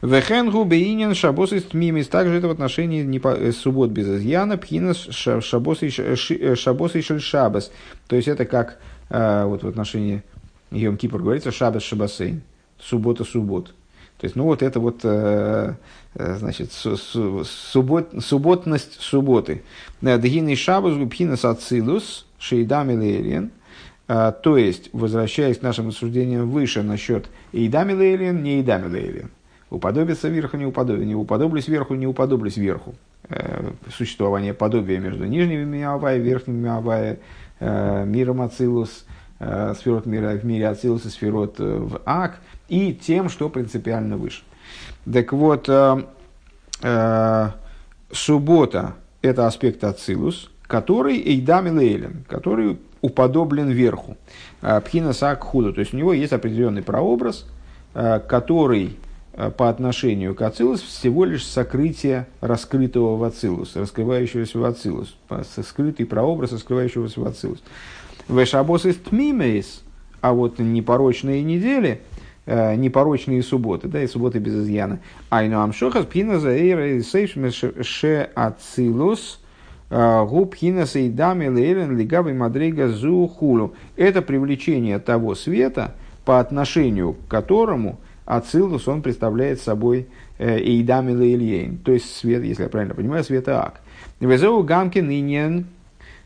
Вехенгу 0.00 0.64
бейнин 0.64 1.14
шабос 1.14 1.52
из 1.52 1.64
тмимис. 1.64 2.08
Также 2.08 2.34
это 2.34 2.48
в 2.48 2.52
отношении 2.52 3.20
э, 3.22 3.52
суббот 3.52 3.90
без 3.90 4.08
изъяна, 4.08 4.56
пхина 4.56 4.94
шабос 4.94 5.82
и 5.82 5.90
шабос. 5.90 7.72
То 8.06 8.16
есть 8.16 8.28
это 8.28 8.46
как 8.46 8.78
э, 9.10 9.44
вот 9.44 9.62
в 9.62 9.68
отношении 9.68 10.22
Йом 10.70 10.96
Кипр 10.96 11.18
говорится 11.18 11.50
Шабас 11.50 11.82
Шабасейн, 11.82 12.42
суббота 12.78 13.24
суббот. 13.24 13.74
То 14.20 14.26
есть, 14.26 14.36
ну 14.36 14.44
вот 14.44 14.62
это 14.62 14.80
вот, 14.80 15.00
э, 15.02 15.74
э 16.14 16.34
значит, 16.36 16.72
су, 16.72 16.98
су, 16.98 17.42
суббот, 17.44 18.10
субботность 18.20 19.00
субботы. 19.00 19.62
Дгинный 20.02 20.56
шабас 20.56 20.94
губхинас 20.94 21.46
ацилус 21.46 22.26
шейдам 22.38 22.90
илериен. 22.90 23.50
Э, 24.08 24.30
то 24.42 24.58
есть, 24.58 24.90
возвращаясь 24.92 25.56
к 25.56 25.62
нашим 25.62 25.88
рассуждениям 25.88 26.50
выше 26.50 26.82
насчет 26.82 27.30
Эйдам 27.54 27.92
илериен, 27.92 28.42
не 28.42 28.58
Эйдам 28.58 28.88
илериен. 28.88 29.30
Уподобиться 29.70 30.28
верху, 30.28 30.58
не 30.58 30.66
уподобиться, 30.66 31.06
не 31.06 31.14
уподоблюсь 31.14 31.68
верху, 31.68 31.94
не 31.94 32.06
уподоблюсь 32.06 32.58
верху. 32.58 32.94
существование 33.96 34.52
подобия 34.52 34.98
между 34.98 35.24
нижними 35.24 35.78
и 35.78 36.18
верхними 36.20 36.58
Миавай, 36.58 37.18
миром 37.60 38.42
Ацилус, 38.42 39.06
сферот 39.40 40.06
мира 40.06 40.36
в 40.36 40.44
мире 40.44 40.68
Ацилус 40.68 41.06
и 41.06 41.08
сферот 41.08 41.58
в 41.58 42.00
Ак, 42.04 42.40
и 42.68 42.92
тем, 42.92 43.28
что 43.28 43.48
принципиально 43.48 44.16
выше. 44.16 44.42
Так 45.10 45.32
вот, 45.32 45.68
суббота– 48.12 48.94
это 49.22 49.46
аспект 49.46 49.82
Ацилус, 49.82 50.50
который 50.66 51.18
Эйдам 51.20 51.76
Лейлен, 51.76 52.24
который 52.28 52.78
уподоблен 53.00 53.70
верху. 53.70 54.16
Пхина 54.60 55.14
Сак 55.14 55.42
Худу, 55.42 55.72
то 55.72 55.80
есть 55.80 55.94
у 55.94 55.96
него 55.96 56.12
есть 56.12 56.34
определенный 56.34 56.82
прообраз, 56.82 57.46
который 57.94 58.96
по 59.56 59.70
отношению 59.70 60.34
к 60.34 60.42
Ацилус 60.42 60.82
всего 60.82 61.24
лишь 61.24 61.46
сокрытие 61.46 62.26
раскрытого 62.40 63.16
в 63.16 63.24
Ацилус, 63.24 63.74
раскрывающегося 63.74 64.58
в 64.58 64.64
Ацилус, 64.64 65.16
скрытый 65.66 66.04
прообраз 66.04 66.52
раскрывающегося 66.52 67.20
в 67.20 67.26
Ацилус. 67.26 67.62
Вешабос 68.30 68.86
из 68.86 68.96
тмимейс, 68.96 69.82
а 70.20 70.32
вот 70.32 70.58
непорочные 70.58 71.42
недели, 71.42 72.00
э, 72.46 72.76
непорочные 72.76 73.42
субботы, 73.42 73.88
да, 73.88 74.02
и 74.02 74.06
субботы 74.06 74.38
без 74.38 74.54
изъяна. 74.54 75.00
Айну 75.30 75.60
амшохас 75.60 76.06
пхина 76.06 76.38
заэйра 76.38 76.96
и 76.96 77.02
ше 77.02 78.30
ацилус, 78.34 79.40
э, 79.90 80.26
губ 80.26 80.52
пхина 80.52 80.86
сейдами 80.86 81.48
лейлен 81.48 81.96
лигаби 81.96 82.32
мадрига 82.32 82.88
зу 82.88 83.26
хулу. 83.26 83.74
Это 83.96 84.22
привлечение 84.22 84.98
того 84.98 85.34
света, 85.34 85.94
по 86.24 86.38
отношению 86.38 87.14
к 87.14 87.28
которому 87.28 87.98
Ацилус, 88.30 88.86
он 88.86 89.02
представляет 89.02 89.60
собой 89.60 90.06
э, 90.38 90.58
Эйдами 90.58 91.12
Лейльейн, 91.12 91.78
то 91.78 91.90
есть 91.90 92.14
свет, 92.14 92.44
если 92.44 92.62
я 92.62 92.68
правильно 92.68 92.94
понимаю, 92.94 93.24
света 93.24 93.64
Ак. 93.64 93.80
Везеу 94.20 94.62
Гамкин 94.62 95.10
Иньен 95.10 95.66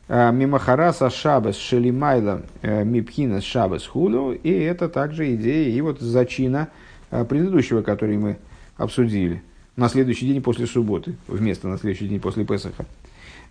Мимахараса 0.09 1.09
Шабас 1.09 1.57
Шелимайла 1.57 2.43
э, 2.61 2.85
Мипхина 2.85 3.41
Шабас 3.41 3.87
Худу, 3.87 4.33
и 4.33 4.51
это 4.51 4.89
также 4.89 5.35
идея 5.35 5.71
и 5.71 5.81
вот 5.81 6.01
зачина 6.01 6.69
э, 7.11 7.25
предыдущего, 7.25 7.81
который 7.81 8.19
мы 8.19 8.37
обсудили 8.77 9.43
на 9.77 9.89
следующий 9.89 10.27
день 10.27 10.43
после 10.43 10.67
субботы, 10.67 11.17
вместо 11.27 11.69
на 11.69 11.79
следующий 11.79 12.09
день 12.09 12.21
после 12.21 12.45
Песаха. 12.45 12.85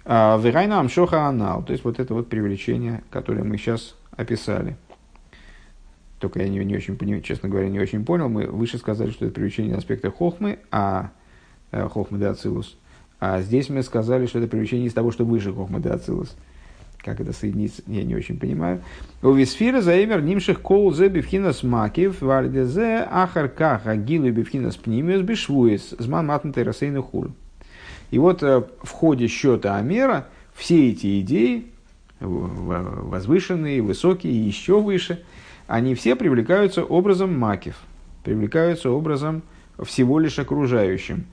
Верайна 0.05 0.79
Амшоха 0.79 1.27
Анал, 1.27 1.63
то 1.63 1.71
есть 1.71 1.85
вот 1.85 1.99
это 1.99 2.13
вот 2.13 2.27
привлечение, 2.27 3.03
которое 3.09 3.43
мы 3.43 3.57
сейчас 3.57 3.95
описали. 4.11 4.75
Только 6.19 6.41
я 6.41 6.49
не, 6.49 6.59
не 6.63 6.75
очень 6.75 6.97
понимаю, 6.97 7.23
честно 7.23 7.49
говоря, 7.49 7.69
не 7.69 7.79
очень 7.79 8.03
понял. 8.05 8.29
Мы 8.29 8.45
выше 8.45 8.77
сказали, 8.77 9.11
что 9.11 9.25
это 9.25 9.33
привлечение 9.33 9.77
аспекта 9.77 10.11
Хохмы, 10.11 10.59
а 10.71 11.11
Хохмы 11.71 12.19
де 12.19 12.27
Ацилус– 12.27 12.77
а 13.25 13.41
здесь 13.41 13.69
мы 13.69 13.83
сказали, 13.83 14.25
что 14.25 14.39
это 14.39 14.49
привлечение 14.49 14.87
из 14.87 14.93
того, 14.93 15.09
что 15.09 15.23
выше 15.23 15.53
Хохмада 15.53 15.93
Ацилус. 15.93 16.35
Как 16.97 17.21
это 17.21 17.31
соединиться, 17.31 17.81
я 17.87 18.03
не 18.03 18.15
очень 18.15 18.37
понимаю. 18.37 18.81
У 19.21 19.31
Висфира 19.31 19.79
заэмер 19.79 20.21
нимших 20.21 20.59
кол 20.59 20.93
зе 20.93 21.07
бифхинас 21.07 21.63
макив 21.63 22.21
вардезе 22.21 23.07
ахар 23.09 23.47
каха 23.47 23.95
гилу 23.95 24.29
бифхинас 24.29 24.75
пнимиус 24.75 25.21
бишвуис 25.21 25.95
зман 25.99 26.25
матнутый 26.25 26.63
рассейну 26.63 27.01
хур. 27.01 27.31
И 28.11 28.19
вот 28.19 28.43
э, 28.43 28.61
в 28.81 28.89
ходе 28.89 29.27
счета 29.27 29.77
Амера 29.77 30.27
все 30.53 30.89
эти 30.89 31.21
идеи, 31.21 31.67
возвышенные, 32.19 33.81
высокие 33.81 34.45
еще 34.45 34.81
выше, 34.81 35.23
они 35.67 35.95
все 35.95 36.17
привлекаются 36.17 36.83
образом 36.83 37.39
макив, 37.39 37.77
привлекаются 38.25 38.89
образом 38.89 39.43
всего 39.81 40.19
лишь 40.19 40.39
окружающим. 40.39 41.23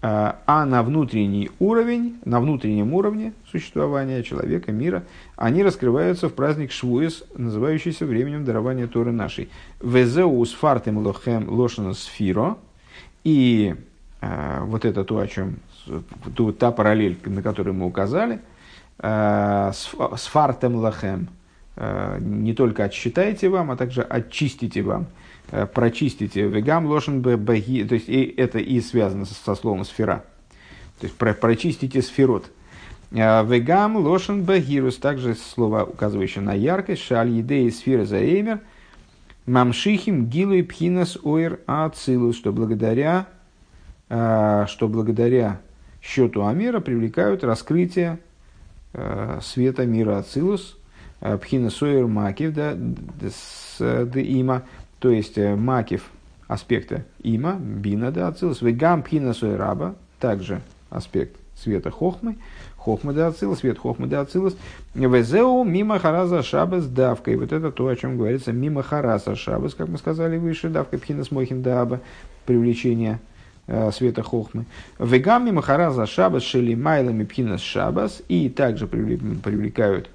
Э, 0.00 0.34
а 0.46 0.64
на 0.64 0.82
внутренний 0.82 1.50
уровень, 1.58 2.18
на 2.24 2.40
внутреннем 2.40 2.94
уровне 2.94 3.32
существования 3.50 4.22
человека, 4.22 4.70
мира, 4.70 5.02
они 5.36 5.64
раскрываются 5.64 6.28
в 6.28 6.34
праздник 6.34 6.70
Швуис, 6.70 7.24
называющийся 7.36 8.06
временем 8.06 8.44
дарования 8.44 8.86
Торы 8.86 9.10
нашей. 9.10 9.48
Везеус 9.82 10.52
фартем 10.52 10.98
лохем 10.98 11.48
лошана 11.48 11.94
сфиро. 11.94 12.58
И 13.24 13.74
э, 14.20 14.60
вот 14.62 14.84
это 14.84 15.04
то, 15.04 15.18
о 15.18 15.26
чем, 15.26 15.56
ту, 16.36 16.52
та 16.52 16.70
параллель, 16.70 17.18
на 17.24 17.42
которую 17.42 17.74
мы 17.74 17.86
указали, 17.86 18.38
э, 19.00 19.72
с 19.72 20.26
фартем 20.26 20.76
лохем, 20.76 21.28
э, 21.74 22.18
не 22.20 22.54
только 22.54 22.84
отсчитайте 22.84 23.48
вам, 23.48 23.72
а 23.72 23.76
также 23.76 24.02
очистите 24.02 24.82
вам– 24.82 25.06
Э, 25.50 25.66
прочистите 25.66 26.42
вегам 26.42 26.86
лошен 26.86 27.22
баги, 27.22 27.84
то 27.84 27.94
есть 27.94 28.08
и 28.08 28.22
это 28.36 28.58
и 28.58 28.80
связано 28.80 29.24
со 29.24 29.54
словом 29.54 29.84
сфера. 29.84 30.24
То 31.00 31.06
есть 31.06 31.16
про, 31.16 31.32
прочистите 31.32 32.02
сферот. 32.02 32.50
Э, 33.12 33.44
вегам 33.46 33.96
лошен 33.96 34.44
багирус, 34.44 34.96
также 34.96 35.34
слово, 35.34 35.84
указывающее 35.84 36.42
на 36.42 36.52
яркость, 36.52 37.02
шаль 37.02 37.30
едеи 37.30 37.70
сферы 37.70 38.04
заэмер, 38.04 38.60
мамшихим 39.46 40.26
гилу 40.26 40.52
и 40.52 40.62
пхинас 40.62 41.16
ойр 41.22 41.60
ацилус, 41.66 42.36
что 42.36 42.52
благодаря, 42.52 43.26
э, 44.10 44.66
что 44.68 44.86
благодаря 44.86 45.62
счету 46.02 46.46
Амера 46.46 46.80
привлекают 46.80 47.42
раскрытие 47.42 48.18
света 49.42 49.84
мира 49.84 50.18
Ацилус, 50.18 50.78
пхинас 51.20 51.82
ойр 51.82 52.06
макив, 52.06 52.54
да, 52.54 52.74
да, 52.74 54.20
има, 54.20 54.62
то 54.98 55.10
есть 55.10 55.38
э, 55.38 55.54
макив 55.54 56.10
аспекта 56.46 57.04
има, 57.22 57.54
бина 57.54 58.10
да 58.10 58.28
ацилус, 58.28 58.62
вегам 58.62 59.02
пхина 59.02 59.34
раба, 59.56 59.94
также 60.18 60.60
аспект 60.90 61.36
света 61.54 61.90
хохмы, 61.90 62.36
хохма 62.76 63.12
да 63.12 63.28
ацилус, 63.28 63.58
свет 63.58 63.78
хохмы 63.78 64.06
да 64.06 64.20
ацилус, 64.20 64.56
везеу 64.94 65.64
мимо 65.64 65.98
хараза 65.98 66.42
шабас 66.42 66.86
давка. 66.86 67.30
И 67.30 67.36
вот 67.36 67.52
это 67.52 67.70
то, 67.70 67.86
о 67.86 67.96
чем 67.96 68.16
говорится 68.16 68.52
мимо 68.52 68.82
хараса 68.82 69.36
шабас, 69.36 69.74
как 69.74 69.88
мы 69.88 69.98
сказали 69.98 70.38
выше, 70.38 70.68
давка 70.68 70.98
пхина 70.98 71.24
смохин 71.24 71.62
даба, 71.62 72.00
привлечение 72.46 73.20
э, 73.66 73.90
света 73.92 74.22
хохмы. 74.22 74.64
Вегам 74.98 75.46
мимо 75.46 75.62
хараза 75.62 76.06
шабас 76.06 76.42
шели 76.42 76.74
майлами 76.74 77.24
пхина 77.24 77.58
шабас, 77.58 78.22
и 78.28 78.48
также 78.48 78.86
привлекают 78.86 80.10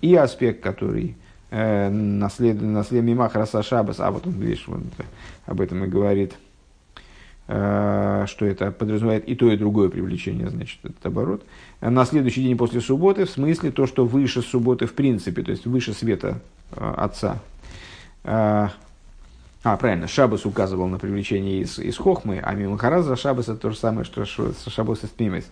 и 0.00 0.14
аспект, 0.14 0.62
который 0.62 1.16
наслед, 1.50 2.60
наслед 2.60 3.02
Мимах 3.02 3.34
Раса 3.34 3.62
Шабас, 3.62 4.00
а 4.00 4.10
вот 4.10 4.26
он, 4.26 4.34
видишь, 4.34 4.64
вот, 4.66 4.80
об 5.46 5.60
этом 5.60 5.84
и 5.84 5.88
говорит, 5.88 6.34
э, 7.46 8.24
что 8.26 8.44
это 8.44 8.70
подразумевает 8.70 9.28
и 9.28 9.34
то, 9.34 9.50
и 9.50 9.56
другое 9.56 9.88
привлечение, 9.88 10.50
значит, 10.50 10.78
этот 10.84 11.04
оборот. 11.06 11.42
На 11.80 12.04
следующий 12.04 12.42
день 12.42 12.56
после 12.56 12.80
субботы, 12.80 13.24
в 13.24 13.30
смысле 13.30 13.70
то, 13.70 13.86
что 13.86 14.04
выше 14.04 14.42
субботы 14.42 14.86
в 14.86 14.94
принципе, 14.94 15.42
то 15.42 15.50
есть 15.50 15.66
выше 15.66 15.92
света 15.92 16.40
э, 16.72 16.94
Отца. 16.96 17.38
Э, 18.24 18.68
а, 19.64 19.76
правильно, 19.76 20.06
Шабас 20.06 20.46
указывал 20.46 20.86
на 20.86 20.98
привлечение 20.98 21.62
из, 21.62 21.78
из 21.78 21.96
Хохмы, 21.96 22.40
а 22.42 22.54
Мимахараза 22.54 23.16
Шабас 23.16 23.48
это 23.48 23.56
то 23.58 23.70
же 23.70 23.76
самое, 23.76 24.04
что 24.04 24.24
Шабас 24.24 25.04
из 25.04 25.08
Пимес. 25.10 25.44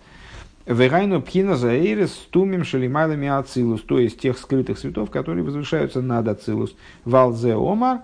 Вегайну 0.67 1.21
пхина 1.21 1.55
заэрис 1.55 2.11
тумим 2.29 2.65
шалимайлами 2.65 3.29
ацилус, 3.29 3.81
то 3.83 3.99
есть 3.99 4.19
тех 4.19 4.37
скрытых 4.37 4.77
цветов, 4.77 5.09
которые 5.09 5.45
возвышаются 5.45 6.01
над 6.01 6.27
ацилус. 6.27 6.75
Валзе 7.05 7.55
омар, 7.55 8.01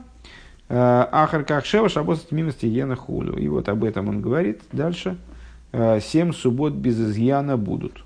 э, 0.69 1.07
ахар 1.11 1.43
как 1.43 1.65
шева 1.65 1.89
шабос 1.89 2.27
мимости 2.31 2.65
ена 2.65 2.95
хулю. 2.95 3.35
И 3.37 3.49
вот 3.49 3.67
об 3.67 3.83
этом 3.83 4.07
он 4.07 4.21
говорит 4.21 4.61
дальше. 4.71 5.17
Э, 5.73 5.99
семь 5.99 6.31
суббот 6.31 6.71
без 6.73 6.97
изъяна 7.01 7.57
будут. 7.57 8.05